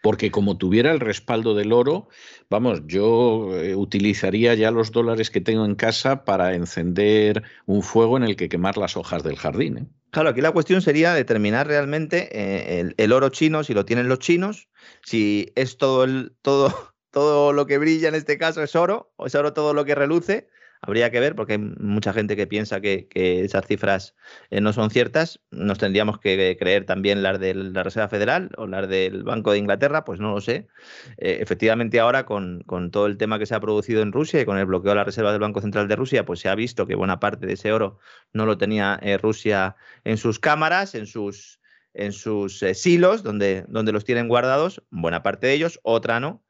[0.01, 2.07] Porque como tuviera el respaldo del oro,
[2.49, 8.17] vamos, yo eh, utilizaría ya los dólares que tengo en casa para encender un fuego
[8.17, 9.77] en el que quemar las hojas del jardín.
[9.77, 9.87] ¿eh?
[10.11, 14.19] Claro, aquí la cuestión sería determinar realmente el, el, oro chino, si lo tienen los
[14.19, 14.69] chinos,
[15.03, 16.73] si es todo el, todo,
[17.11, 19.95] todo lo que brilla en este caso es oro, o es oro todo lo que
[19.95, 20.47] reluce.
[20.81, 24.15] Habría que ver, porque hay mucha gente que piensa que, esas cifras
[24.49, 25.41] eh, no son ciertas.
[25.51, 29.57] Nos tendríamos que creer también las de la Reserva Federal o las del Banco de
[29.57, 30.67] Inglaterra, pues no lo sé.
[31.17, 34.57] Eh, efectivamente, ahora con, todo el tema que se ha producido en Rusia y con
[34.57, 36.95] el bloqueo de la Reserva del Banco Central de Rusia, pues se ha visto que
[36.95, 37.99] buena parte de ese oro
[38.31, 41.59] no lo tenía eh, Rusia en sus cámaras, en sus,
[41.93, 46.41] en sus silos, donde, donde los tienen guardados, buena parte de ellos, otra no.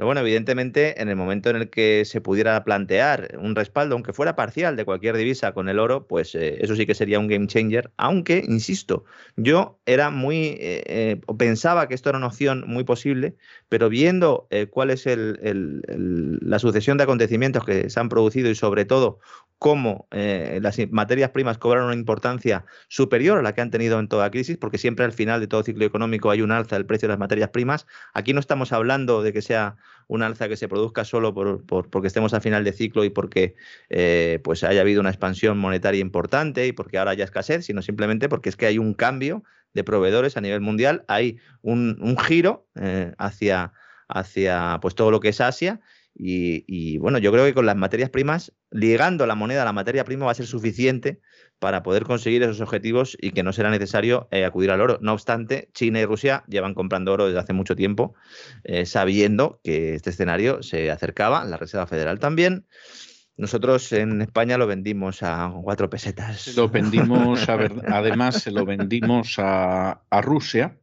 [0.00, 4.14] Pero bueno, evidentemente, en el momento en el que se pudiera plantear un respaldo, aunque
[4.14, 7.28] fuera parcial, de cualquier divisa con el oro, pues eh, eso sí que sería un
[7.28, 7.90] game changer.
[7.98, 9.04] Aunque, insisto,
[9.36, 10.56] yo era muy.
[10.58, 13.36] Eh, eh, pensaba que esto era una opción muy posible,
[13.68, 19.18] pero viendo cuál es la sucesión de acontecimientos que se han producido y, sobre todo,
[19.58, 24.30] cómo las materias primas cobran una importancia superior a la que han tenido en toda
[24.30, 27.12] crisis, porque siempre al final de todo ciclo económico hay un alza del precio de
[27.12, 27.86] las materias primas.
[28.14, 29.76] Aquí no estamos hablando de que sea
[30.08, 33.54] un alza que se produzca solo por, porque estemos a final de ciclo y porque
[33.88, 38.28] eh, pues haya habido una expansión monetaria importante y porque ahora haya escasez, sino simplemente
[38.28, 43.12] porque es que hay un cambio de proveedores a nivel mundial, hay un, giro eh,
[43.18, 43.72] hacia,
[44.08, 45.80] hacia pues todo lo que es Asia
[46.22, 50.04] y, bueno, yo creo que con las materias primas, ligando la moneda a la materia
[50.04, 51.20] prima va a ser suficiente
[51.60, 54.98] para poder conseguir esos objetivos y que no será necesario eh, acudir al oro.
[55.00, 58.14] No obstante, China y Rusia llevan comprando oro desde hace mucho tiempo,
[58.64, 62.66] eh, sabiendo que este escenario se acercaba, la Reserva Federal también.
[63.36, 66.54] Nosotros en España lo vendimos a cuatro pesetas.
[66.56, 70.78] Lo vendimos, a ver, además se lo vendimos a, a Rusia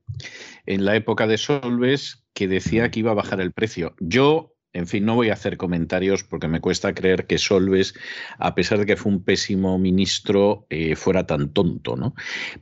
[0.65, 3.95] en la época de Solves, que decía que iba a bajar el precio.
[3.99, 7.93] Yo en fin, no voy a hacer comentarios porque me cuesta creer que Solves,
[8.37, 12.13] a pesar de que fue un pésimo ministro, eh, fuera tan tonto, ¿no?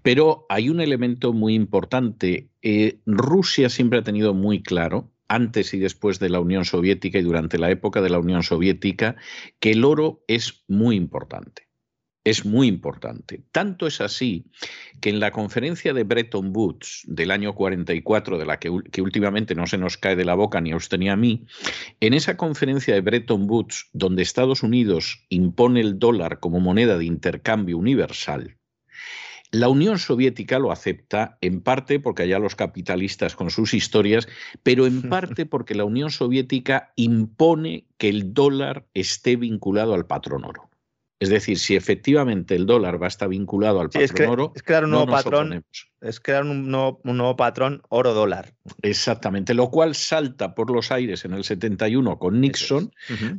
[0.01, 2.49] Pero hay un elemento muy importante.
[2.62, 7.23] Eh, Rusia siempre ha tenido muy claro antes y después de la Unión Soviética y
[7.23, 9.15] durante la época de la Unión Soviética,
[9.60, 11.64] que el oro es muy importante
[12.25, 13.43] es muy importante.
[13.51, 14.45] Tanto es así
[14.99, 19.67] que en la conferencia de Bretton Woods del año 44, de la que, últimamente no
[19.67, 21.45] se nos cae de la boca ni a usted ni a mí,
[22.01, 27.05] en esa conferencia de Bretton Woods, donde Estados Unidos impone el dólar como moneda de
[27.05, 28.57] intercambio universal,
[29.51, 34.27] la Unión Soviética lo acepta en parte porque allá los capitalistas con sus historias,
[34.63, 40.43] pero en parte porque la Unión Soviética impone que el dólar esté vinculado al patrón
[40.43, 40.69] oro.
[41.19, 44.84] Es decir, si efectivamente el dólar va a estar vinculado al patrón oro, es crear
[44.84, 45.65] un nuevo patrón
[46.01, 48.53] es crear un nuevo, patrón oro-dólar.
[48.81, 52.91] Exactamente, lo cual salta por los aires en el 71 con Nixon,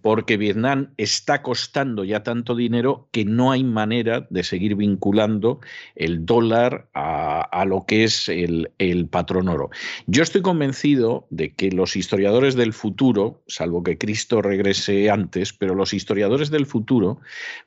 [0.03, 5.61] porque Vietnam está costando ya tanto dinero que no hay manera de seguir vinculando
[5.95, 9.71] el dólar a, lo que es el, el, patrón oro.
[10.07, 15.75] Yo estoy convencido de que los historiadores del futuro, salvo que Cristo regrese antes, pero
[15.75, 17.21] los historiadores del futuro,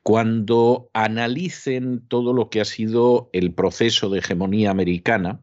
[0.04, 5.42] cuando analicen todo lo que ha sido el proceso de hegemonía americana,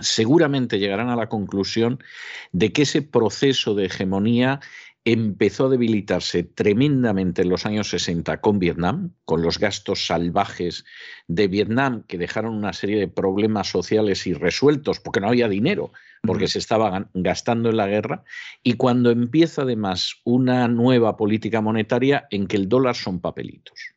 [0.00, 2.02] seguramente llegarán a la conclusión
[2.50, 4.60] de que ese proceso de hegemonía
[5.04, 10.84] empezó a debilitarse tremendamente en los años 60 con Vietnam, con los gastos salvajes
[11.26, 16.46] de Vietnam que dejaron una serie de problemas sociales irresueltos porque no había dinero, porque
[16.46, 18.22] se estaba gastando en la guerra,
[18.62, 23.94] y cuando empieza además una nueva política monetaria en que el dólar son papelitos,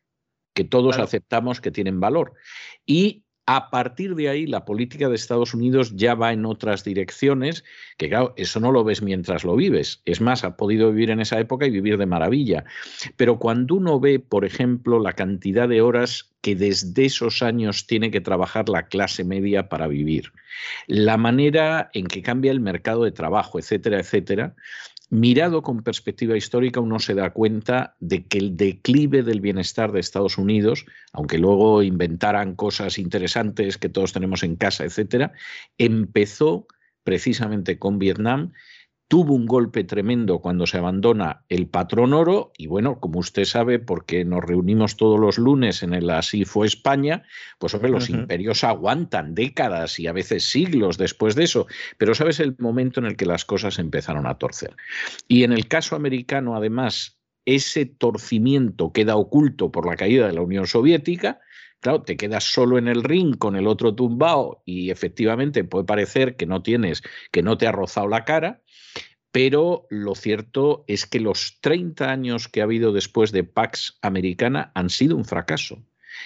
[0.54, 2.32] que todos aceptamos que tienen valor.
[2.84, 7.64] Y a partir de ahí, la política de Estados Unidos ya va en otras direcciones,
[7.96, 10.02] que claro, eso no lo ves mientras lo vives.
[10.04, 12.64] Es más, ha podido vivir en esa época y vivir de maravilla.
[13.16, 18.10] Pero cuando uno ve, por ejemplo, la cantidad de horas que desde esos años tiene
[18.10, 20.32] que trabajar la clase media para vivir,
[20.88, 24.56] la manera en que cambia el mercado de trabajo, etcétera, etcétera,
[25.08, 30.00] mirado con perspectiva histórica, uno se da cuenta de que el declive del bienestar de
[30.00, 35.32] Estados Unidos, aunque luego inventaran cosas interesantes que todos tenemos en casa, etcétera,
[35.78, 36.66] empezó
[37.04, 38.52] precisamente con Vietnam
[39.08, 43.78] tuvo un golpe tremendo cuando se abandona el patrón oro y bueno, como usted sabe,
[43.78, 47.22] porque nos reunimos todos los lunes en el Así fue España,
[47.58, 51.66] pues hombre, los imperios aguantan décadas y a veces siglos después de eso,
[51.98, 54.74] pero sabes el momento en el que las cosas empezaron a torcer.
[55.28, 60.42] Y en el caso americano, además, ese torcimiento queda oculto por la caída de la
[60.42, 61.40] Unión Soviética,
[61.80, 66.36] Claro, te quedas solo en el ring con el otro tumbao y efectivamente puede parecer
[66.36, 68.62] que no tienes, que no te ha rozado la cara,
[69.30, 74.72] pero lo cierto es que los 30 años que ha habido después de Pax Americana
[74.74, 75.84] han sido un fracaso.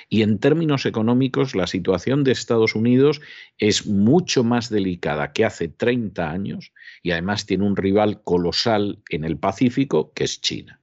[0.08, 3.20] Y en términos económicos, la situación de Estados Unidos
[3.58, 9.24] es mucho más delicada que hace 30 años y además tiene un rival colosal en
[9.24, 10.79] el Pacífico, que es China.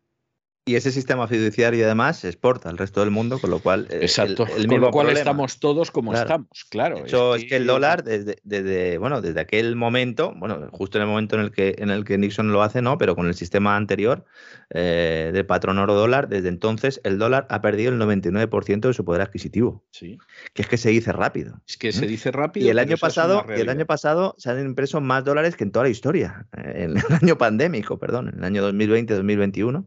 [0.68, 3.88] Y ese sistema fiduciario además se exporta al resto del mundo, con lo cual.
[3.90, 4.46] Eh, Exacto.
[4.46, 7.06] El, con lo cual estamos todos como estamos, claro.
[7.06, 7.56] Eso es, que...
[7.56, 11.76] el dólar, desde, bueno, desde aquel momento, bueno, justo en el momento en el que,
[11.78, 14.26] en el que Nixon lo hace, no, pero con el sistema anterior
[14.70, 19.06] eh, del patrón oro dólar, desde entonces el dólar ha perdido el 99% de su
[19.06, 19.86] poder adquisitivo.
[19.92, 20.18] Sí.
[20.54, 21.62] Que es que se dice rápido.
[21.66, 22.68] Es que se dice rápido.
[22.68, 25.72] Y el año pasado, y el año pasado se han impreso más dólares que en
[25.72, 26.46] toda la historia.
[26.52, 29.86] En el año pandémico, perdón, en el año 2020-2021.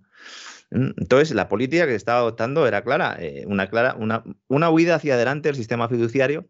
[0.71, 4.71] Mm, entonces, la política que se estaba adoptando era clara, eh, una, clara una, una,
[4.71, 6.49] huida hacia adelante del sistema fiduciario.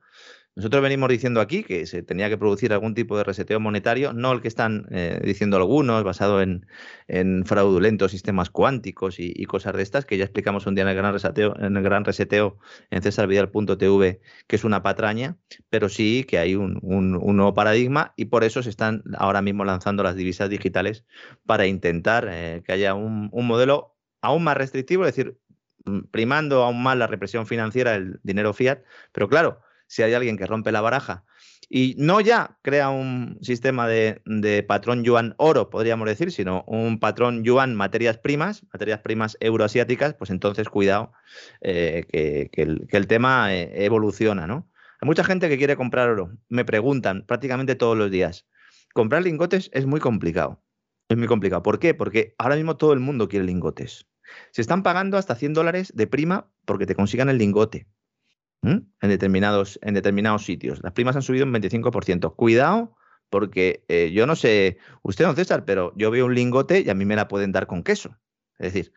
[0.57, 4.33] Nosotros venimos diciendo aquí que se tenía que producir algún tipo de reseteo monetario, no
[4.33, 6.67] el que están eh, diciendo algunos, basado en,
[7.07, 10.97] en fraudulentos sistemas cuánticos y, cosas de estas, que ya explicamos un día en el
[10.97, 12.59] gran reseteo en, el gran reseteo
[12.91, 15.39] en cesarvidal.tv, que es una patraña,
[15.71, 19.65] pero sí que hay un, un, nuevo paradigma y por eso se están ahora mismo
[19.65, 21.05] lanzando las divisas digitales
[21.47, 25.39] para intentar eh, que haya un, un modelo aún más restrictivo, es decir,
[25.85, 28.81] mm, primando aún más la represión financiera del dinero fiat,
[29.13, 31.25] pero claro, si hay alguien que rompe la baraja
[31.69, 37.45] y no ya crea un sistema de, patrón yuan oro, podríamos decir, sino un patrón
[37.45, 41.13] yuan materias primas, materias primas euroasiáticas, pues entonces cuidado
[41.61, 44.69] eh, que, el, tema eh, evoluciona, ¿no?
[45.01, 46.33] Hay mucha gente que quiere comprar oro.
[46.49, 48.47] Me preguntan prácticamente todos los días.
[48.93, 50.63] Comprar lingotes es muy complicado.
[51.09, 51.63] Es muy complicado.
[51.63, 51.95] ¿Por qué?
[51.95, 54.10] Porque ahora mismo todo el mundo quiere lingotes.
[54.51, 57.87] Se están pagando hasta 100 dólares de prima porque te consigan el lingote
[58.63, 60.81] en, determinados, en determinados sitios.
[60.83, 62.35] Las primas han subido un 25%.
[62.35, 62.97] Cuidado,
[63.31, 66.95] porque eh, yo no sé, usted, don César, pero yo veo un lingote y a
[66.95, 68.17] mí me la pueden dar con queso.
[68.59, 68.93] Es decir,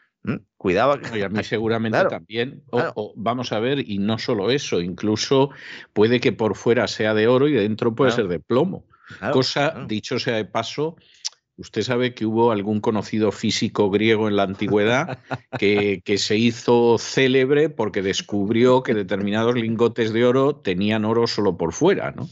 [0.57, 0.99] cuidado.
[1.15, 2.63] Y a mí seguramente también.
[2.71, 5.51] O, vamos a ver, y no solo eso, incluso
[5.93, 8.85] puede que por fuera sea de oro y dentro puede ser de plomo.
[9.31, 10.95] Cosa, dicho sea de paso,
[11.55, 15.19] Usted sabe que hubo algún conocido físico griego en la antigüedad
[15.59, 21.73] que, se hizo célebre porque descubrió que determinados lingotes de oro tenían oro solo por
[21.73, 22.27] fuera, ¿no?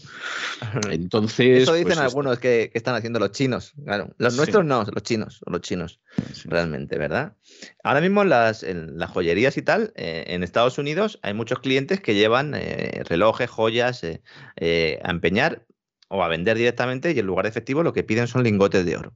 [0.90, 1.64] Entonces.
[1.64, 3.74] Eso dicen pues algunos que, están haciendo los chinos.
[3.84, 4.14] Claro.
[4.18, 6.00] Los nuestros no, los chinos, los chinos,
[6.46, 7.36] realmente, ¿verdad?
[7.84, 11.60] Ahora mismo en las, en las joyerías y tal, eh, en Estados Unidos hay muchos
[11.60, 15.66] clientes que llevan eh, relojes, joyas eh, a empeñar
[16.14, 18.98] o a vender directamente y en lugar de efectivo lo que piden son lingotes de
[18.98, 19.14] oro.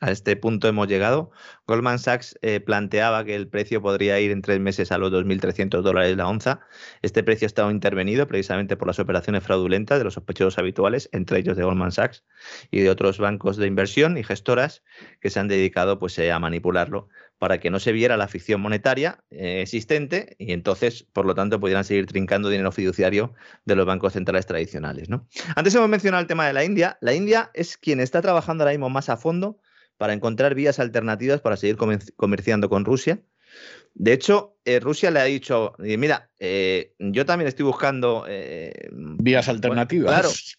[0.00, 1.30] A este punto hemos llegado.
[1.68, 5.82] Goldman Sachs eh, planteaba que el precio podría ir en tres meses a los 2.300
[5.82, 6.60] dólares la onza.
[7.00, 11.38] Este precio ha estado intervenido precisamente por las operaciones fraudulentas de los sospechosos habituales, entre
[11.38, 12.24] ellos de Goldman Sachs
[12.72, 14.82] y de otros bancos de inversión y gestoras
[15.20, 17.08] que se han dedicado pues, eh, a manipularlo
[17.42, 21.58] para que no se viera la ficción monetaria eh, existente y entonces, por lo tanto,
[21.58, 25.08] pudieran seguir trincando dinero fiduciario de los bancos centrales tradicionales.
[25.08, 25.26] ¿no?
[25.56, 26.98] Antes hemos mencionado el tema de la India.
[27.00, 29.58] La India es quien está trabajando ahora mismo más a fondo
[29.96, 31.76] para encontrar vías alternativas para seguir
[32.14, 33.20] comerciando con Rusia.
[33.94, 38.24] De hecho, eh, Rusia le ha dicho, mira, eh, yo también estoy buscando...
[39.18, 40.58] vías alternativas.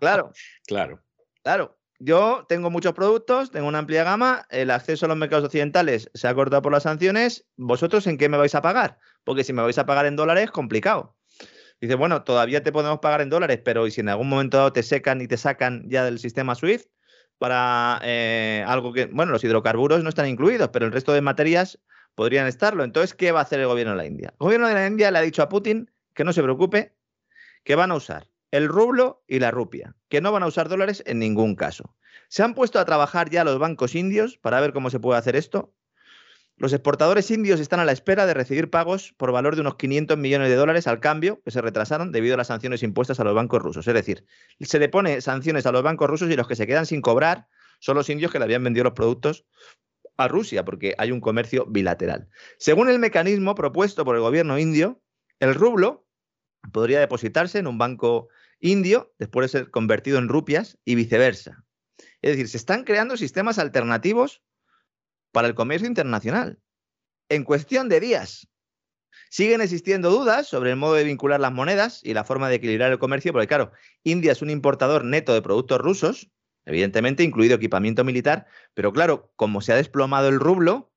[0.00, 0.32] claro, claro.
[0.64, 1.04] Claro.
[1.42, 6.10] Claro yo tengo muchos productos, tengo una amplia gama, el acceso a los mercados occidentales
[6.14, 8.98] se ha cortado por las sanciones, ¿vosotros en qué me vais a pagar?
[9.22, 11.14] Porque si me vais a pagar en dólares, complicado.
[11.78, 14.82] Dice, bueno, todavía te podemos pagar en dólares, pero ¿y si en algún momento te
[14.82, 16.88] secan y te sacan ya del sistema SWIFT
[17.36, 21.78] para eh, algo que, bueno, los hidrocarburos no están incluidos, pero el resto de materias
[22.14, 22.82] podrían estarlo.
[22.82, 24.30] Entonces, ¿qué va a hacer el gobierno de la India?
[24.32, 26.94] El gobierno de la India le ha dicho a Putin que no se preocupe,
[27.62, 31.02] que van a usar el rublo y la rupia, que no van a usar dólares
[31.06, 31.96] en ningún caso.
[32.28, 35.36] Se han puesto a trabajar ya los bancos indios para ver cómo se puede hacer
[35.36, 35.74] esto.
[36.56, 40.18] Los exportadores indios están a la espera de recibir pagos por valor de unos 500
[40.18, 43.34] millones de dólares al cambio que se retrasaron debido a las sanciones impuestas a los
[43.34, 43.88] bancos rusos.
[43.88, 44.26] Es decir,
[44.60, 47.48] se le pone sanciones a los bancos rusos y los que se quedan sin cobrar
[47.78, 49.46] son los indios que le habían vendido los productos
[50.18, 52.28] a Rusia, porque hay un comercio bilateral.
[52.58, 55.00] Según el mecanismo propuesto por el gobierno indio,
[55.38, 56.06] el rublo
[56.72, 58.28] podría depositarse en un banco
[58.60, 61.64] indio después de ser convertido en rupias y viceversa.
[62.22, 64.42] Es decir, se están creando sistemas alternativos
[65.32, 66.60] para el comercio internacional
[67.28, 68.48] en cuestión de días.
[69.30, 72.90] Siguen existiendo dudas sobre el modo de vincular las monedas y la forma de equilibrar
[72.90, 76.30] el comercio, porque claro, India es un importador neto de productos rusos,
[76.64, 80.92] evidentemente incluido equipamiento militar, pero claro, como se ha desplomado el rublo,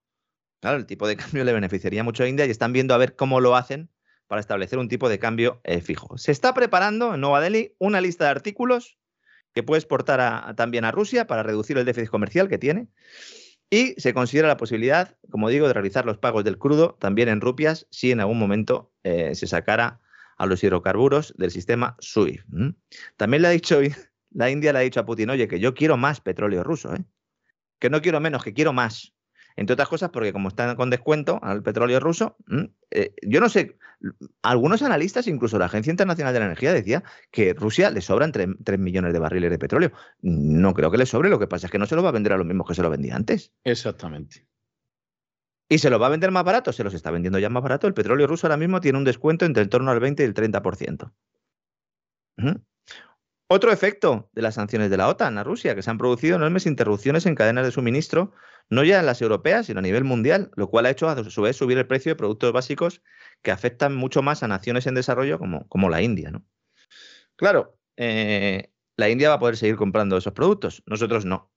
[0.62, 3.16] claro, el tipo de cambio le beneficiaría mucho a India y están viendo a ver
[3.16, 3.93] cómo lo hacen
[4.34, 6.18] para establecer un tipo de cambio eh, fijo.
[6.18, 8.98] Se está preparando en Nueva Delhi una lista de artículos
[9.54, 12.88] que puede exportar también a Rusia para reducir el déficit comercial que tiene.
[13.70, 17.42] Y se considera la posibilidad, como digo, de realizar los pagos del crudo también en
[17.42, 20.02] rupias si en algún momento eh, se sacara
[20.38, 22.44] a los hidrocarburos del sistema SWIFT.
[23.18, 23.82] También le ha dicho,
[24.32, 27.06] la India le ha dicho a Putin, oye, que yo quiero más petróleo ruso, ¿eh?
[27.78, 29.14] que no quiero menos, que quiero más.
[29.56, 32.38] Entre otras cosas porque como están con descuento al petróleo ruso,
[32.92, 33.78] eh, yo no sé,
[34.42, 38.80] algunos analistas, incluso la Agencia Internacional de la Energía, decía que Rusia le sobran 3,
[38.80, 39.92] millones de barriles de petróleo.
[40.22, 42.14] No creo que le sobre, lo que pasa es que no se lo va a
[42.14, 43.52] vender a los mismos que se lo vendía antes.
[43.64, 44.48] Exactamente.
[45.70, 46.74] ¿Y se lo va a vender más barato?
[46.74, 47.88] Se los está vendiendo ya más barato.
[47.88, 50.34] El petróleo ruso ahora mismo tiene un descuento entre el torno al 20 y el
[50.34, 51.12] 30%.
[53.48, 56.66] Otro efecto de las sanciones de la OTAN a Rusia, que se han producido enormes
[56.66, 58.34] interrupciones en cadenas de suministro,
[58.74, 61.42] no ya en las europeas, sino a nivel mundial, lo cual ha hecho a su
[61.42, 63.02] vez subir el precio de productos básicos
[63.42, 66.32] que afectan mucho más a naciones en desarrollo como, como la India.
[66.32, 66.46] ¿no?
[67.36, 71.52] Claro, eh, la India va a poder seguir comprando esos productos, nosotros no.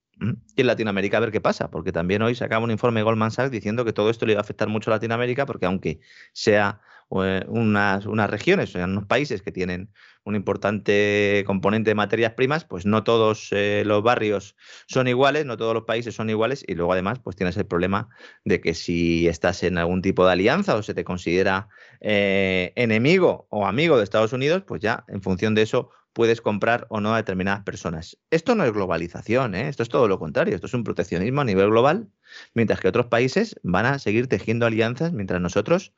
[0.57, 3.31] Y en Latinoamérica a ver qué pasa, porque también hoy sacaba un informe de Goldman
[3.31, 6.01] Sachs diciendo que todo esto le iba a afectar mucho a Latinoamérica, porque aunque
[6.33, 9.91] sea unas, unas regiones, o unos países que tienen
[10.25, 14.57] un importante componente de materias primas, pues no todos eh, los barrios
[14.89, 18.09] son iguales, no todos los países son iguales y luego además pues tienes el problema
[18.45, 21.69] de que si estás en algún tipo de alianza o se te considera
[22.01, 26.87] eh, enemigo o amigo de Estados Unidos, pues ya en función de eso puedes comprar
[26.89, 28.17] o no a determinadas personas.
[28.31, 29.69] Esto no es globalización, ¿eh?
[29.69, 32.09] esto es todo lo contrario, esto es un proteccionismo a nivel global,
[32.55, 35.93] mientras que otros países van a seguir tejiendo alianzas mientras nosotros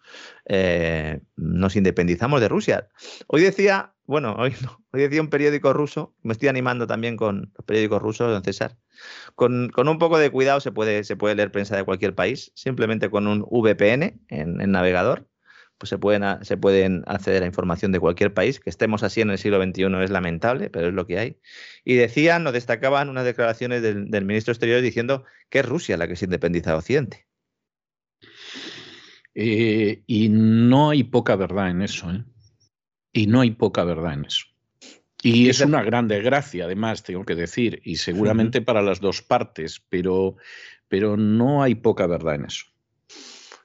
[0.47, 2.89] eh, nos independizamos de Rusia.
[3.29, 4.57] Hoy decía, bueno, hoy,
[4.93, 8.77] hoy decía un periódico ruso, me estoy animando también con los periódicos rusos, don César,
[9.37, 13.09] con, un poco de cuidado se puede, se puede leer prensa de cualquier país, simplemente
[13.09, 15.28] con un VPN en el navegador
[15.79, 18.61] pues se pueden, se pueden acceder a información de cualquier país.
[18.61, 21.41] Que estemos así en el siglo XXI es lamentable, pero es lo que hay.
[21.85, 26.17] Y decían o destacaban unas declaraciones del, ministro exterior diciendo que es Rusia la que
[26.17, 27.27] se independiza de Occidente.
[29.35, 32.11] Eh, y no hay poca verdad en eso.
[32.11, 32.25] ¿eh?
[33.13, 34.47] Y no hay poca verdad en eso.
[35.23, 39.83] Y es una gran desgracia, además, tengo que decir, y seguramente para las dos partes,
[39.89, 40.37] pero,
[40.87, 42.67] pero no hay poca verdad en eso.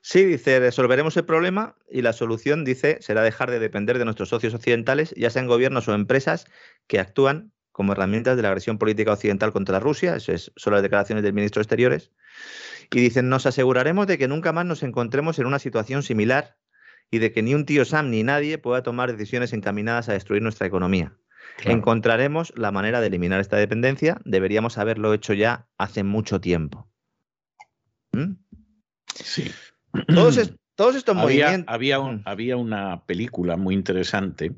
[0.05, 4.27] Sí, dice, resolveremos el problema y la solución, dice, será dejar de depender de nuestros
[4.27, 6.45] socios occidentales, ya sean gobiernos o empresas
[6.87, 10.17] que actúan como herramientas de la agresión política occidental contra Rusia.
[10.17, 12.11] Esas son las declaraciones del ministro de Exteriores.
[12.91, 16.57] Y dicen, nos aseguraremos de que nunca más nos encontremos en una situación similar
[17.09, 20.41] y de que ni un tío Sam ni nadie pueda tomar decisiones encaminadas a destruir
[20.41, 21.17] nuestra economía.
[21.63, 24.19] encontraremos la manera de eliminar esta dependencia.
[24.25, 26.89] Deberíamos haberlo hecho ya hace mucho tiempo.
[28.11, 28.33] ¿Mm?
[29.15, 29.49] Sí.
[30.07, 31.73] Todos, todos estos había, movimientos.
[31.73, 32.21] Había, mm.
[32.25, 34.53] había, una película muy interesante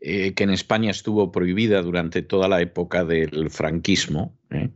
[0.00, 4.36] eh, que en España estuvo prohibida durante toda la época del franquismo.
[4.50, 4.70] ¿eh?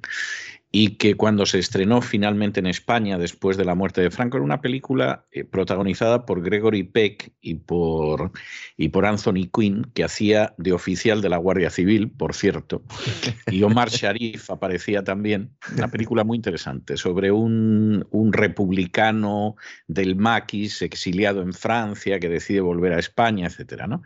[0.78, 4.44] Y que cuando se estrenó finalmente en España después de la muerte de Franco era
[4.44, 8.30] una película eh, protagonizada por Gregory Peck y por,
[8.76, 12.82] y por Anthony Quinn, que hacía de oficial de la Guardia Civil, por cierto,
[13.50, 15.56] y Omar Sharif aparecía también.
[15.74, 19.56] Una película muy interesante sobre un, un republicano
[19.86, 24.02] del maquis exiliado en Francia que decide volver a España, etcétera, ¿no?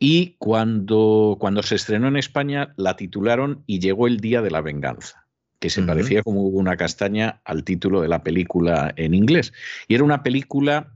[0.00, 4.60] Y cuando, cuando se estrenó en España la titularon Y llegó el día de la
[4.60, 5.19] venganza
[5.60, 9.52] que se parecía como una castaña al título de la película en inglés.
[9.88, 10.94] Y era una película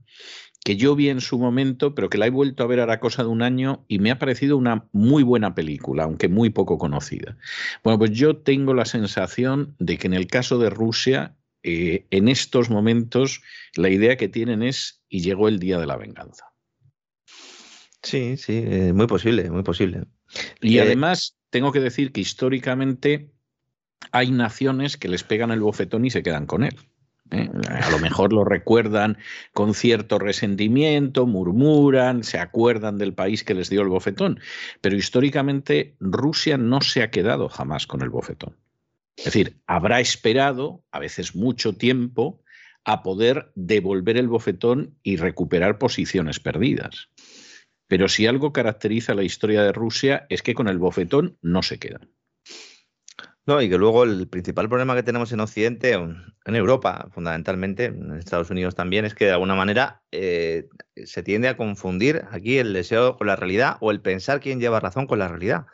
[0.64, 3.22] que yo vi en su momento, pero que la he vuelto a ver ahora cosa
[3.22, 7.36] de un año y me ha parecido una muy buena película, aunque muy poco conocida.
[7.84, 12.28] Bueno, pues yo tengo la sensación de que en el caso de Rusia, eh, en
[12.28, 13.42] estos momentos,
[13.76, 16.46] la idea que tienen es y llegó el día de la venganza.
[18.02, 20.04] Sí, sí, eh, muy posible, muy posible.
[20.62, 23.33] Y eh, además, tengo que decir que históricamente
[24.12, 26.76] hay naciones que les pegan el bofetón y se quedan con él.
[27.30, 27.48] ¿eh?
[27.68, 29.18] A lo mejor lo recuerdan
[29.52, 34.40] con cierto resentimiento, murmuran, se acuerdan del país que les dio el bofetón,
[34.80, 38.56] pero históricamente Rusia no se ha quedado jamás con el bofetón.
[39.16, 42.40] Es decir, habrá esperado, a veces mucho tiempo,
[42.84, 47.08] a poder devolver el bofetón y recuperar posiciones perdidas.
[47.86, 51.78] Pero si algo caracteriza la historia de Rusia es que con el bofetón no se
[51.78, 52.10] quedan.
[53.46, 58.14] No, y que luego el principal problema que tenemos en Occidente, en Europa fundamentalmente, en
[58.14, 60.68] Estados Unidos también, es que de alguna manera eh,
[61.04, 64.80] se tiende a confundir aquí el deseo con la realidad o el pensar quién lleva
[64.80, 65.66] razón con la realidad.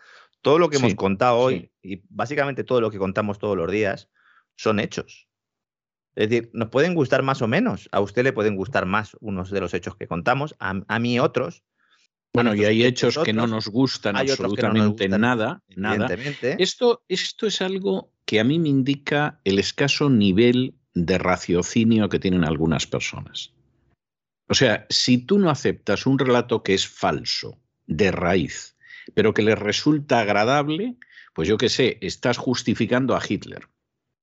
[0.43, 4.09] Todo lo que hemos contado hoy y básicamente todo lo que contamos todos los días
[4.57, 5.29] son hechos.
[6.17, 7.89] Es decir, nos pueden gustar más o menos.
[7.93, 11.63] A usted le pueden gustar más unos de los hechos que contamos, a mí otros,
[12.33, 16.09] bueno, y hay hechos que no nos gustan absolutamente nada, nada.
[16.59, 22.19] Esto, esto es algo que a mí me indica el escaso nivel de raciocinio que
[22.19, 23.53] tienen algunas personas.
[24.49, 28.77] O sea, si tú no aceptas un relato que es falso, de raíz,
[29.15, 30.97] pero que le resulta agradable,
[31.35, 33.69] pues yo qué sé, estás justificando a Hitler.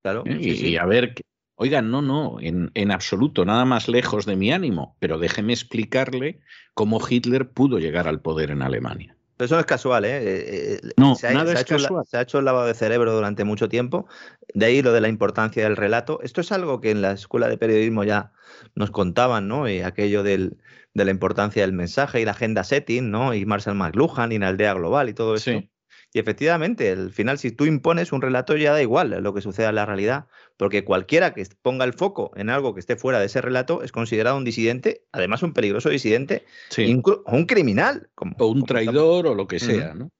[0.01, 0.24] Claro.
[0.26, 0.38] ¿Eh?
[0.39, 1.14] y, a ver,
[1.60, 6.39] Oigan, no, no, en, en, absoluto, nada más lejos de mi ánimo, pero déjeme explicarle
[6.76, 9.18] cómo Hitler pudo llegar al poder en Alemania.
[9.39, 10.18] eso no es casual, ¿eh?
[10.18, 12.05] eh, eh no, se ha, nada es hecho, casual.
[12.05, 14.05] se ha hecho el lavado de cerebro durante mucho tiempo,
[14.53, 16.20] de ahí lo de la importancia del relato.
[16.22, 18.34] Esto es algo que en la escuela de periodismo ya
[18.76, 19.68] nos contaban, ¿no?
[19.68, 20.58] Y aquello del,
[20.93, 23.34] de la importancia del mensaje y la agenda setting, ¿no?
[23.34, 25.49] Y Marshall McLuhan y la aldea global y todo eso.
[25.49, 25.72] Sí.
[26.14, 29.70] Y efectivamente, al final, si tú impones un relato, ya da igual lo que suceda
[29.70, 30.28] en la realidad,
[30.58, 33.91] porque cualquiera que ponga el foco en algo que esté fuera de ese relato es
[33.91, 36.45] considerado un disidente, además un peligroso disidente,
[36.78, 38.10] o un criminal.
[38.39, 39.93] o un traidor o lo que sea.
[39.93, 40.12] ¿no?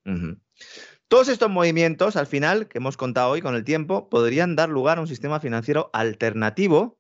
[1.08, 4.98] Todos estos movimientos, al final, que hemos contado hoy con el tiempo, podrían dar lugar
[4.98, 7.00] a un sistema financiero alternativo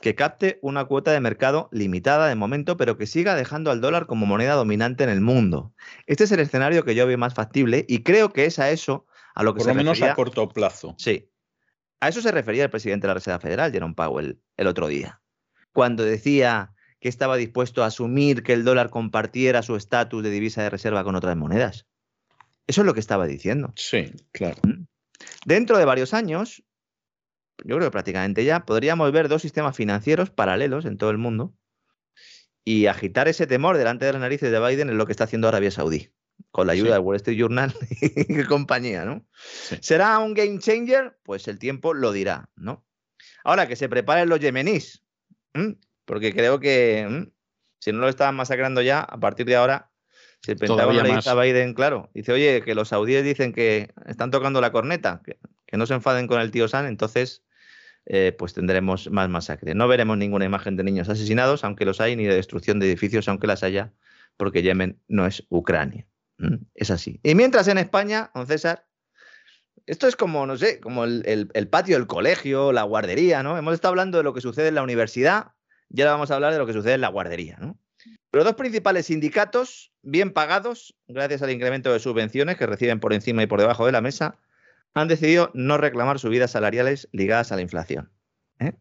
[0.00, 4.06] que capte una cuota de mercado limitada de momento, pero que siga dejando al dólar
[4.06, 5.72] como moneda dominante en el mundo.
[6.06, 9.06] Este es el escenario que yo veo más factible y creo que es a eso
[9.34, 10.94] a lo que Por se lo menos refería, a corto plazo.
[10.98, 11.30] Sí.
[12.04, 15.22] A eso se refería el presidente de la Reserva Federal, Jerome Powell, el otro día,
[15.72, 20.62] cuando decía que estaba dispuesto a asumir que el dólar compartiera su estatus de divisa
[20.62, 21.86] de reserva con otras monedas.
[22.66, 23.72] Eso es lo que estaba diciendo.
[23.76, 24.60] Sí, claro.
[24.66, 24.84] ¿Mm?
[25.46, 26.62] Dentro de varios años,
[27.64, 31.54] yo creo que prácticamente ya, podríamos ver dos sistemas financieros paralelos en todo el mundo
[32.66, 35.48] y agitar ese temor delante de las narices de Biden es lo que está haciendo
[35.48, 36.10] Arabia Saudí,
[36.50, 39.26] con la ayuda de Wall Street Journal y compañía, ¿no?
[39.80, 41.18] ¿Será un game changer?
[41.22, 42.84] Pues el tiempo lo dirá, ¿no?
[43.42, 45.02] Ahora, que se preparen los yemeníes,
[46.04, 47.28] porque creo que
[47.80, 49.90] si no lo estaban masacrando ya, a partir de ahora,
[50.42, 53.92] si el Pentágono le dice a Biden, claro, dice, oye, que los saudíes dicen que
[54.06, 57.42] están tocando la corneta, que, que no se enfaden con el tío San, entonces
[58.06, 59.74] eh, pues tendremos más masacre.
[59.74, 63.28] No veremos ninguna imagen de niños asesinados, aunque los hay, ni de destrucción de edificios,
[63.28, 63.92] aunque las haya,
[64.36, 66.06] porque Yemen no es Ucrania.
[66.44, 66.66] ¿Mm?
[66.74, 67.20] Es así.
[67.22, 68.86] Y mientras en España, don César,
[69.86, 73.58] esto es como, no sé, como el, patio del colegio, la guardería, ¿no?
[73.58, 75.52] Hemos estado hablando de lo que sucede en la universidad,
[75.90, 77.78] y ahora vamos a hablar de lo que sucede en la guardería, ¿no?
[78.32, 83.42] Los dos principales sindicatos, bien pagados, gracias al incremento de subvenciones que reciben por encima
[83.42, 84.38] y por debajo de la mesa,
[84.92, 88.10] han decidido no reclamar subidas salariales ligadas a la inflación.
[88.58, 88.72] ¿eh?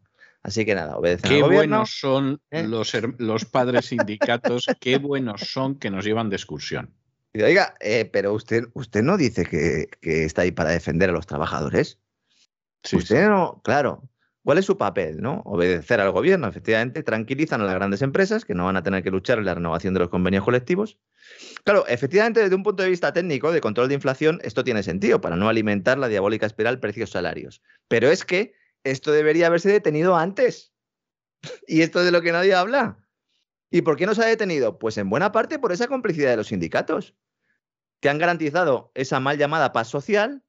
[0.42, 1.76] Así que nada, obedecen Qué al gobierno.
[1.78, 2.64] buenos son ¿eh?
[2.64, 6.94] los, los, padres sindicatos, qué buenos son que nos llevan de excursión.
[7.42, 12.00] Oiga, eh, pero usted, usted no dice que, está ahí para defender a los trabajadores.
[12.92, 14.10] usted no, claro.
[14.44, 15.22] ¿Cuál es su papel?
[15.22, 15.42] ¿no?
[15.46, 19.10] Obedecer al gobierno, efectivamente, tranquilizan a las grandes empresas que no van a tener que
[19.10, 21.00] luchar en la renovación de los convenios colectivos.
[21.64, 25.22] Claro, efectivamente, desde un punto de vista técnico de control de inflación, esto tiene sentido
[25.22, 27.62] para no alimentar la diabólica espiral precios-salarios.
[27.88, 28.54] Pero es que
[28.84, 30.74] esto debería haberse detenido antes.
[31.68, 33.03] y esto es de lo que nadie habla.
[33.74, 34.78] ¿Y por qué no se ha detenido?
[34.78, 37.16] Pues en buena parte por esa complicidad de los sindicatos,
[38.00, 40.44] que han garantizado esa mal llamada paz social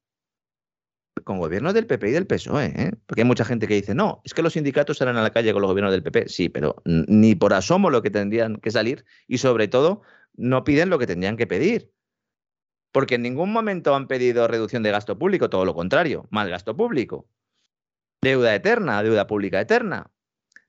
[1.24, 2.92] con gobiernos del PP y del PSOE, ¿eh?
[3.06, 5.54] porque hay mucha gente que dice, no, es que los sindicatos salen a la calle
[5.54, 6.28] con los gobiernos del PP.
[6.28, 10.02] Sí, pero ni por asomo lo que tendrían que salir y sobre todo
[10.34, 11.94] no piden lo que tendrían que pedir.
[12.92, 16.76] Porque en ningún momento han pedido reducción de gasto público, todo lo contrario, más gasto
[16.76, 17.26] público.
[18.20, 20.10] Deuda eterna, deuda pública eterna.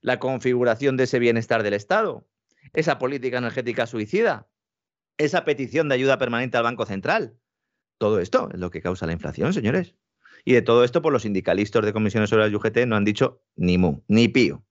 [0.00, 2.26] La configuración de ese bienestar del Estado.
[2.72, 4.48] Esa política energética suicida.
[5.18, 7.36] Esa petición de ayuda permanente al Banco Central.
[7.98, 9.94] Todo esto es lo que causa la inflación, señores.
[10.44, 13.04] Y de todo esto, por pues, los sindicalistas de comisiones sobre la UGT no han
[13.04, 14.64] dicho ni mu, ni pío.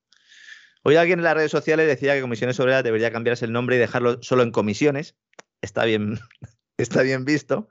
[0.84, 3.80] Hoy alguien en las redes sociales decía que Comisiones Obreras debería cambiarse el nombre y
[3.80, 5.18] dejarlo solo en comisiones.
[5.62, 6.20] Está bien,
[6.78, 7.70] está bien visto.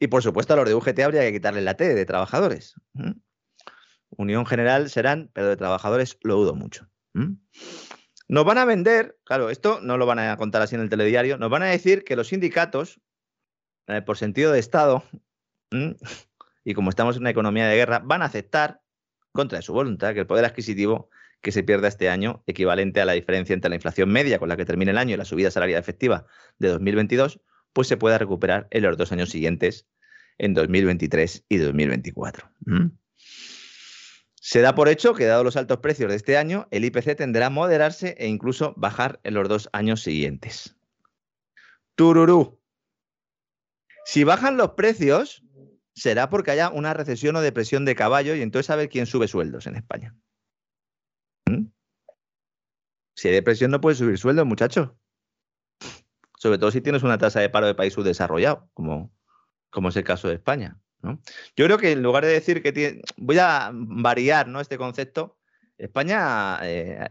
[0.00, 2.74] Y por supuesto a los de UGT habría que quitarle la T de trabajadores.
[4.10, 6.88] Unión General serán, pero de trabajadores lo dudo mucho.
[8.30, 11.36] Nos van a vender, claro, esto no lo van a contar así en el telediario,
[11.36, 13.00] nos van a decir que los sindicatos,
[13.88, 15.02] eh, por sentido de Estado,
[16.64, 18.82] y como estamos en una economía de guerra, van a aceptar,
[19.32, 21.10] contra su voluntad, que el poder adquisitivo
[21.40, 24.56] que se pierda este año, equivalente a la diferencia entre la inflación media con la
[24.56, 26.24] que termina el año y la subida salarial efectiva
[26.60, 27.40] de 2022,
[27.72, 29.88] pues se pueda recuperar en los dos años siguientes,
[30.38, 32.48] en 2023 y 2024.
[32.60, 32.86] ¿Mm?
[34.42, 37.46] Se da por hecho que, dado los altos precios de este año, el IPC tendrá
[37.46, 40.76] a moderarse e incluso bajar en los dos años siguientes.
[41.94, 42.58] Tururú.
[44.06, 45.44] Si bajan los precios,
[45.94, 49.28] será porque haya una recesión o depresión de caballo y entonces a ver quién sube
[49.28, 50.16] sueldos en España.
[51.44, 51.66] ¿Mm?
[53.14, 54.98] Si hay depresión no puedes subir sueldos, muchacho.
[56.38, 59.10] Sobre todo si tienes una tasa de paro de país subdesarrollado, como
[59.90, 60.80] es el caso de España.
[61.02, 64.60] Yo creo que en lugar de decir que voy a variar ¿no?
[64.60, 65.36] este concepto,
[65.78, 67.08] España eh,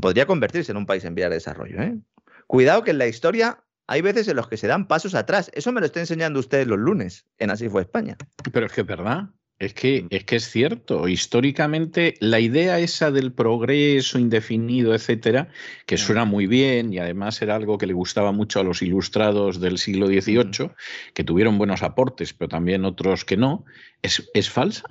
[0.00, 1.80] podría convertirse en un país en vía de desarrollo.
[1.82, 1.98] ¿eh?
[2.46, 5.50] Cuidado que en la historia hay veces en los que se dan pasos atrás.
[5.54, 8.16] Eso me lo está enseñando usted los lunes en Así fue España.
[8.52, 9.28] Pero es que es verdad.
[9.58, 10.06] Es que, mm.
[10.10, 15.48] es que es cierto, históricamente la idea esa del progreso indefinido, etcétera,
[15.86, 19.60] que suena muy bien y además era algo que le gustaba mucho a los ilustrados
[19.60, 20.72] del siglo XVIII,
[21.14, 23.64] que tuvieron buenos aportes, pero también otros que no,
[24.02, 24.84] es, es falsa.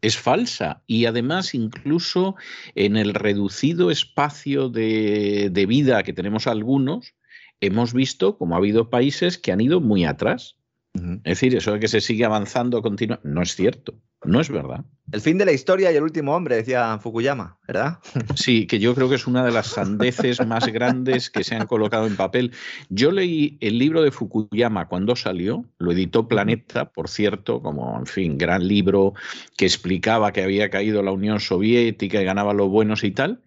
[0.00, 2.36] Es falsa y además incluso
[2.76, 7.14] en el reducido espacio de, de vida que tenemos algunos,
[7.60, 10.56] hemos visto como ha habido países que han ido muy atrás.
[10.94, 14.84] Es decir, eso de que se sigue avanzando continuamente, no es cierto, no es verdad.
[15.10, 17.98] El fin de la historia y el último hombre, decía Fukuyama, ¿verdad?
[18.34, 21.66] Sí, que yo creo que es una de las sandeces más grandes que se han
[21.66, 22.52] colocado en papel.
[22.90, 28.06] Yo leí el libro de Fukuyama cuando salió, lo editó Planeta, por cierto, como, en
[28.06, 29.14] fin, gran libro
[29.56, 33.42] que explicaba que había caído la Unión Soviética y ganaba los buenos y tal.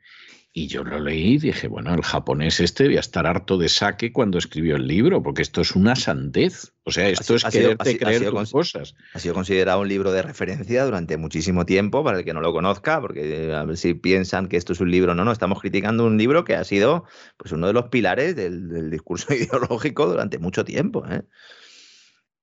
[0.58, 4.14] Y yo lo leí y dije, bueno, el japonés este debía estar harto de saque
[4.14, 6.72] cuando escribió el libro, porque esto es una sandez.
[6.86, 8.96] O sea, esto es quererte creer cosas.
[9.14, 12.54] Ha sido considerado un libro de referencia durante muchísimo tiempo, para el que no lo
[12.54, 15.14] conozca, porque a ver si piensan que esto es un libro.
[15.14, 17.04] No, no, estamos criticando un libro que ha sido
[17.36, 21.06] pues, uno de los pilares del, discurso ideológico durante mucho tiempo.
[21.06, 21.24] ¿eh?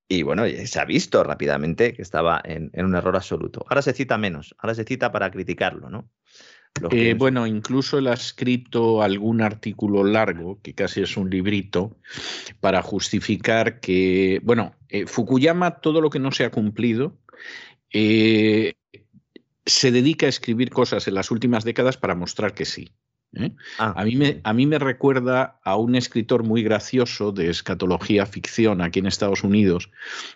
[0.06, 3.64] Y bueno, se ha visto rápidamente que estaba en, en, un error absoluto.
[3.70, 6.10] Ahora se cita menos, ahora se cita para criticarlo, ¿no?
[6.90, 11.96] Eh, bueno, incluso él ha escrito algún artículo largo, que casi es un librito,
[12.60, 17.18] para justificar que, bueno, eh, Fukuyama, todo lo que no se ha cumplido,
[17.92, 18.74] eh,
[19.64, 22.90] se dedica a escribir cosas en las últimas décadas para mostrar que sí.
[23.34, 23.52] ¿Eh?
[23.78, 28.26] Ah, a, mí me, a mí me recuerda a un escritor muy gracioso de escatología
[28.26, 29.90] ficción aquí en Estados Unidos,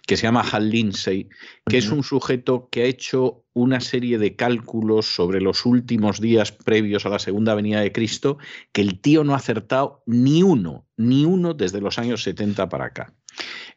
[0.07, 1.28] que se llama Hal Lindsey,
[1.66, 6.53] que es un sujeto que ha hecho una serie de cálculos sobre los últimos días
[6.53, 8.38] previos a la segunda venida de Cristo,
[8.72, 12.86] que el tío no ha acertado ni uno, ni uno desde los años 70 para
[12.86, 13.14] acá.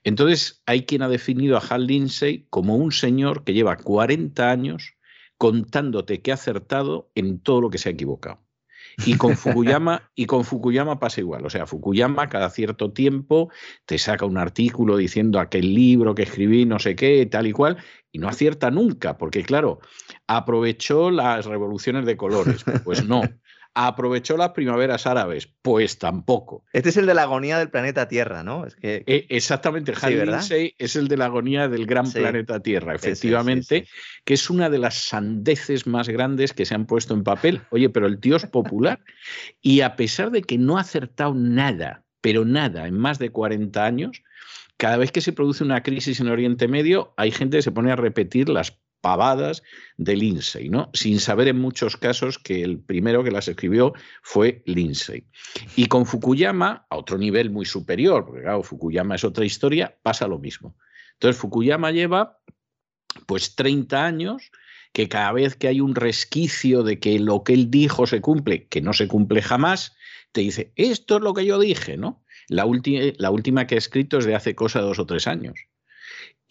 [0.03, 4.95] Entonces, hay quien ha definido a Hal Lindsey como un señor que lleva 40 años
[5.37, 8.41] contándote que ha acertado en todo lo que se ha equivocado.
[9.05, 11.45] Y con Fukuyama, y con Fukuyama pasa igual.
[11.45, 13.49] O sea, Fukuyama cada cierto tiempo
[13.85, 17.77] te saca un artículo diciendo aquel libro que escribí, no sé qué, tal y cual,
[18.11, 19.79] y no acierta nunca, porque claro,
[20.27, 22.63] aprovechó las revoluciones de colores.
[22.83, 23.21] Pues no.
[23.75, 25.47] ¿Aprovechó las primaveras árabes?
[25.61, 26.65] Pues tampoco.
[26.73, 28.65] Este es el de la agonía del planeta Tierra, ¿no?
[28.65, 29.03] Es que...
[29.05, 33.87] E, exactamente, Hal Lindsey es el de la agonía del gran planeta Tierra, efectivamente,
[34.25, 37.61] que es una de las sandeces más grandes que se han puesto en papel.
[37.69, 38.99] Oye, pero el tío es popular
[39.61, 43.85] y a pesar de que no ha acertado nada, pero nada, en más de 40
[43.85, 44.23] años,
[44.77, 47.91] cada vez que se produce una crisis en Oriente Medio, hay gente que se pone
[47.91, 49.63] a repetir las pavadas
[49.97, 50.89] de Lindsay, ¿no?
[50.93, 55.25] Sin saber en muchos casos que el primero que las escribió fue Lindsay.
[55.75, 60.27] Y con Fukuyama, a otro nivel muy superior, porque claro, Fukuyama es otra historia, pasa
[60.27, 60.75] lo mismo.
[61.13, 62.39] Entonces, Fukuyama lleva
[63.25, 64.51] pues 30 años
[64.93, 68.67] que cada vez que hay un resquicio de que lo que él dijo se cumple,
[68.67, 69.95] que no se cumple jamás,
[70.31, 72.23] te dice, esto es lo que yo dije, ¿no?
[72.47, 72.65] La,
[73.17, 75.59] la última que ha escrito es de hace cosa dos o tres años.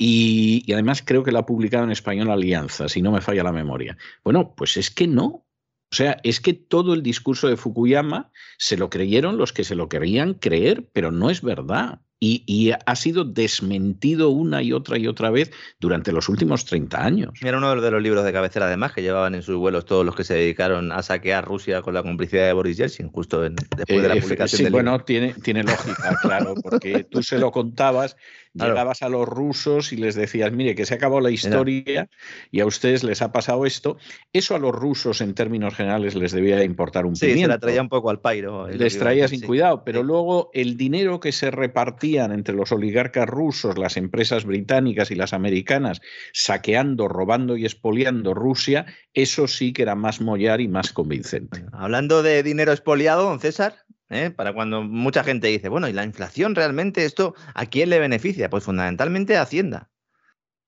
[0.01, 3.53] Y, además creo que la ha publicado en español Alianza, si no me falla la
[3.53, 3.99] memoria.
[4.23, 5.45] Bueno, pues es que no.
[5.91, 9.75] O sea, es que todo el discurso de Fukuyama se lo creyeron los que se
[9.75, 15.07] lo querían creer, pero no es verdad y, ha sido desmentido una y otra y
[15.07, 17.31] otra vez durante los últimos 30 años.
[17.41, 20.17] Era uno de los libros de cabecera, además, que llevaban en sus vuelos todos los
[20.17, 24.09] que se dedicaron a saquear Rusia con la complicidad de Boris Yeltsin, justo después de
[24.09, 28.17] la eh, publicación sí, bueno, Tiene, tiene lógica, claro, porque tú se lo contabas,
[28.59, 32.09] llegabas a los rusos y les decías, mire, que se acabó la historia
[32.51, 33.97] y a ustedes les ha pasado esto.
[34.33, 37.83] Eso a los rusos, en términos generales, les debía importar un sí, se la traía
[37.83, 38.69] un poco al pairo.
[38.69, 43.79] Les traía sin cuidado, pero luego el dinero que se repartía entre los oligarcas rusos,
[43.79, 46.01] las empresas británicas y las americanas,
[46.33, 51.65] saqueando, robando y expoliando Rusia, eso sí que era más mollar y más convincente.
[51.73, 53.75] Hablando de dinero expoliado, don César,
[54.11, 54.31] ¿eh?
[54.31, 58.51] para cuando mucha gente dice, bueno, ¿y la inflación realmente esto a quién le beneficia?
[58.51, 59.91] Pues fundamentalmente a Hacienda.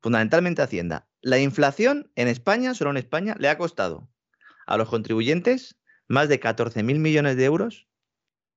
[0.01, 1.09] Fundamentalmente a Hacienda.
[1.20, 4.09] La inflación en España, solo en España, le ha costado
[4.66, 5.78] a los contribuyentes
[6.09, 7.88] más de 14.000 millones de euros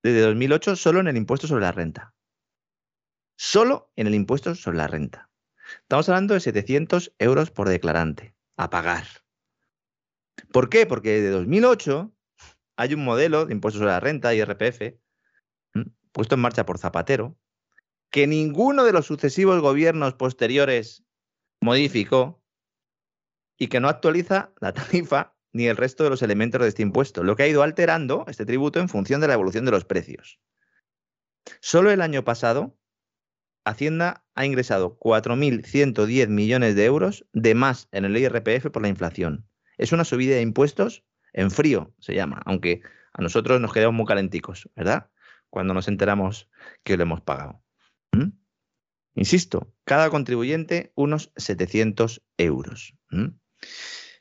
[0.02, 2.14] desde 2008 solo en el impuesto sobre la renta
[3.36, 5.30] solo en el impuesto sobre la renta.
[5.82, 9.06] Estamos hablando de 700 euros por declarante a pagar.
[10.52, 10.86] ¿Por qué?
[10.86, 12.13] Porque desde 2008
[12.76, 14.96] hay un modelo de impuesto sobre la renta, IRPF,
[16.12, 17.38] puesto en marcha por Zapatero,
[18.10, 21.04] que ninguno de los sucesivos gobiernos posteriores
[21.62, 22.44] modificó
[23.58, 27.24] y que no actualiza la tarifa ni el resto de los elementos de este impuesto,
[27.24, 30.40] lo que ha ido alterando este tributo en función de la evolución de los precios.
[31.62, 32.78] Solo el año pasado
[33.66, 39.48] Hacienda ha ingresado 4.110 millones de euros de más en el IRPF por la inflación.
[39.78, 42.82] Es una subida de impuestos en frío, se llama, aunque
[43.14, 45.10] a nosotros nos quedamos muy calenticos, ¿verdad?
[45.50, 46.50] Cuando nos enteramos
[46.84, 47.62] que lo hemos pagado.
[48.12, 48.32] ¿Mm?
[49.16, 52.96] Insisto, cada contribuyente unos 700 euros.
[53.10, 53.28] ¿Mm?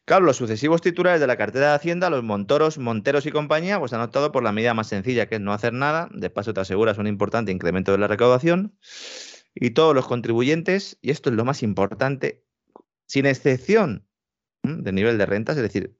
[0.04, 3.92] Claro, los sucesivos titulares de la cartera de Hacienda, los Montoros, Monteros y compañía, pues
[3.92, 6.08] han optado por la medida más sencilla, que es no hacer nada.
[6.12, 8.76] De paso, te aseguras un importante incremento de la recaudación
[9.54, 12.44] y todos los contribuyentes, y esto es lo más importante,
[13.06, 14.06] sin excepción
[14.62, 15.96] de nivel de rentas, es decir,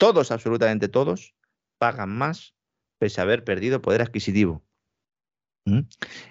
[0.00, 1.34] todos, absolutamente todos,
[1.78, 2.54] pagan más
[2.98, 4.64] pese a haber perdido poder adquisitivo.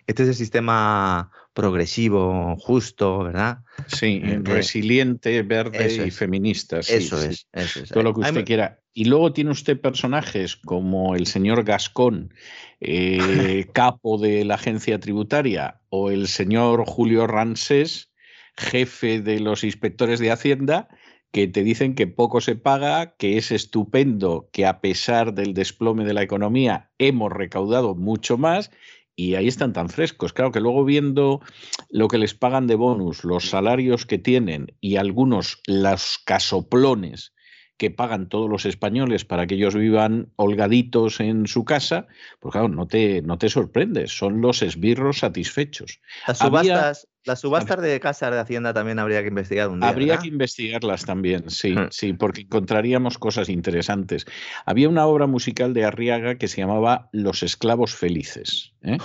[0.08, 3.60] Este es el sistema progresivo, justo, ¿verdad?
[3.88, 6.80] Sí, eh, resiliente, verde y feminista.
[6.80, 7.48] eso, es,
[7.94, 8.82] Todo lo que usted quiera.
[8.94, 12.34] Y luego tiene usted personajes como el señor Gascón,
[12.82, 18.12] eh, capo de la agencia tributaria, o el señor Julio Ransés,
[18.58, 20.90] jefe de los inspectores de Hacienda,
[21.32, 26.06] que te dicen que poco se paga, que es estupendo, que a pesar del desplome
[26.06, 28.72] de la economía hemos recaudado mucho más
[29.20, 30.32] y ahí están tan frescos.
[30.32, 31.42] Claro que luego viendo
[31.90, 37.34] lo que les pagan de bonus, los salarios que tienen y algunos los casoplones
[37.76, 42.08] que pagan todos los españoles para que ellos vivan holgaditos en su casa,
[42.40, 46.00] pues claro, no te, no te sorprendes, son los esbirros satisfechos.
[46.26, 49.90] Las subastas, las subastas de casas de Hacienda también habría que investigar un día.
[49.90, 54.26] Habría que investigarlas también, sí, sí, porque encontraríamos cosas interesantes.
[54.66, 58.74] Había una obra musical de Arriaga que se llamaba Los esclavos felices.
[58.84, 58.98] ¿eh?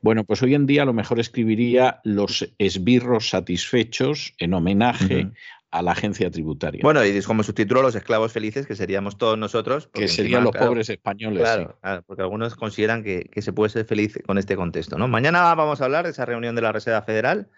[0.00, 5.30] Bueno, pues hoy en día a lo mejor escribiría Los esbirros satisfechos en homenaje
[5.70, 6.80] a la agencia tributaria.
[6.82, 9.88] Bueno, y como subtítulo Los esclavos felices, que seríamos todos nosotros.
[9.92, 11.42] Que serían los pobres españoles.
[11.42, 14.98] Claro, porque algunos consideran que, se puede ser feliz con este contexto.
[14.98, 15.08] ¿no?
[15.08, 17.50] Mañana vamos a hablar de esa reunión de la Reserva Federal,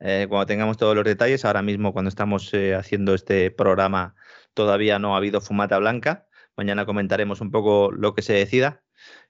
[0.00, 1.44] eh, cuando tengamos todos los detalles.
[1.44, 4.14] Ahora mismo, cuando estamos eh, haciendo este programa,
[4.54, 6.26] todavía no ha habido fumata blanca.
[6.56, 8.82] Mañana comentaremos un poco lo que se decida.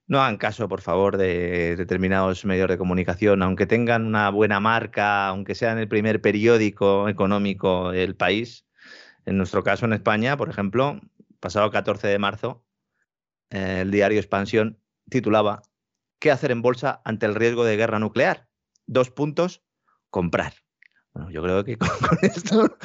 [0.08, 5.28] No hagan caso, por favor, de determinados medios de comunicación, aunque tengan una buena marca,
[5.28, 8.64] aunque sean el primer periódico económico del país.
[9.26, 10.98] En nuestro caso, en España, por ejemplo,
[11.40, 12.64] pasado 14 de marzo,
[13.50, 14.80] eh, el diario Expansión
[15.10, 15.60] titulaba
[16.18, 18.48] ¿Qué hacer en bolsa ante el riesgo de guerra nuclear?
[18.86, 19.62] Dos puntos,
[20.08, 20.54] comprar.
[21.14, 21.88] Bueno, yo creo que con,
[22.22, 22.76] esto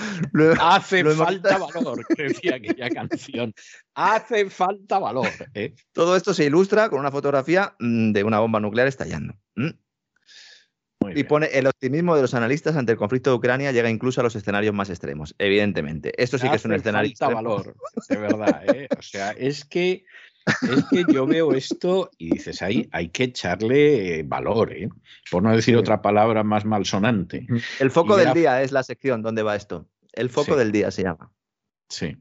[0.60, 3.54] hace falta valor, decía aquella canción.
[3.94, 5.28] Hace falta valor.
[5.54, 5.76] ¿eh?
[5.92, 9.36] Todo esto se ilustra con una fotografía mm, de una bomba nuclear estallando.
[11.16, 14.24] y pone el optimismo de los analistas ante el conflicto de Ucrania llega incluso a
[14.24, 15.36] los escenarios más extremos.
[15.38, 17.12] Evidentemente, esto sí que es un escenario.
[17.18, 17.76] Falta valor,
[18.10, 18.64] de verdad.
[18.74, 18.88] ¿eh?
[18.98, 20.06] O sea, es que
[20.46, 24.90] es que yo veo esto y dices, ahí hay que echarle valor, ¿eh?
[25.32, 27.48] por no decir otra palabra más malsonante.
[27.80, 29.88] El foco del día es la sección donde va esto.
[30.12, 31.32] El foco del día se llama.
[31.90, 32.18] Sí.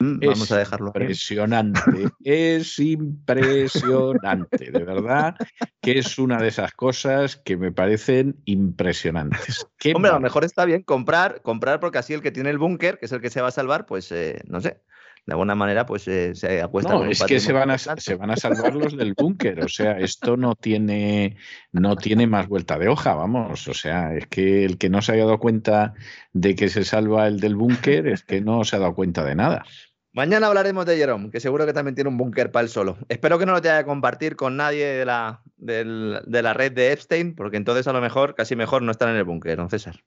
[0.00, 0.88] Mm, vamos a dejarlo.
[0.88, 5.36] Impresionante, es impresionante, de verdad,
[5.80, 9.66] que es una de esas cosas que me parecen impresionantes.
[9.94, 12.98] Hombre, a lo mejor está bien comprar, comprar porque así el que tiene el búnker,
[12.98, 14.80] que es el que se va a salvar, pues eh, no sé,
[15.26, 16.92] de alguna manera pues eh, se apuesta.
[16.92, 19.98] No, es que se van, a, se van a salvar los del búnker, o sea,
[19.98, 21.36] esto no tiene,
[21.72, 25.12] no tiene más vuelta de hoja, vamos, o sea, es que el que no se
[25.12, 25.94] haya dado cuenta
[26.32, 29.34] de que se salva el del búnker es que no se ha dado cuenta de
[29.34, 29.64] nada.
[30.12, 32.98] Mañana hablaremos de Jerome, que seguro que también tiene un búnker para él solo.
[33.08, 36.92] Espero que no lo tenga que compartir con nadie de la, de la red de
[36.92, 40.04] Epstein, porque entonces a lo mejor, casi mejor no estar en el búnker, don César.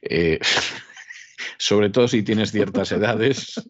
[0.00, 0.38] Eh,
[1.58, 3.60] sobre todo si tienes ciertas edades,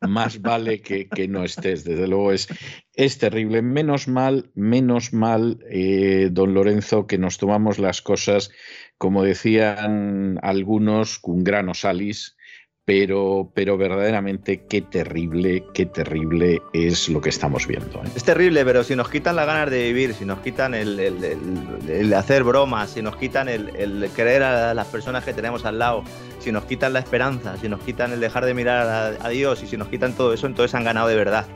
[0.00, 1.84] más vale que, no estés.
[1.84, 2.48] Desde luego es,
[2.94, 3.62] es terrible.
[3.62, 8.50] Menos mal, menos mal, eh, don Lorenzo, que nos tomamos las cosas,
[8.96, 12.36] como decían algunos, con grano salis
[12.84, 18.02] pero, pero verdaderamente qué terrible, qué terrible es lo que estamos viendo.
[18.02, 18.08] ¿eh?
[18.16, 22.14] Es terrible, pero si nos quitan las ganas de vivir, si nos quitan el, el,
[22.14, 26.02] hacer bromas, si nos quitan el, creer a las personas que tenemos al lado,
[26.40, 29.66] si nos quitan la esperanza, si nos quitan el dejar de mirar a, Dios y
[29.68, 31.46] si nos quitan todo eso, entonces han ganado de verdad.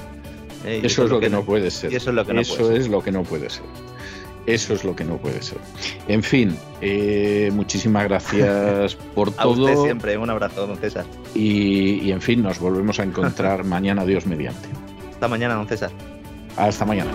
[0.64, 0.80] ¿eh?
[0.84, 1.92] Eso, es lo que, no puede ser.
[1.92, 3.64] eso es lo que no eso es lo que no puede ser.
[4.46, 5.58] Eso es lo que no puede ser.
[6.06, 9.42] En fin, eh, muchísimas gracias por todo.
[9.42, 11.04] A usted siempre, un abrazo, don César.
[11.34, 14.68] Y, y en fin, nos volvemos a encontrar mañana, Dios mediante.
[15.12, 15.90] Hasta mañana, don César.
[16.56, 17.10] Hasta mañana.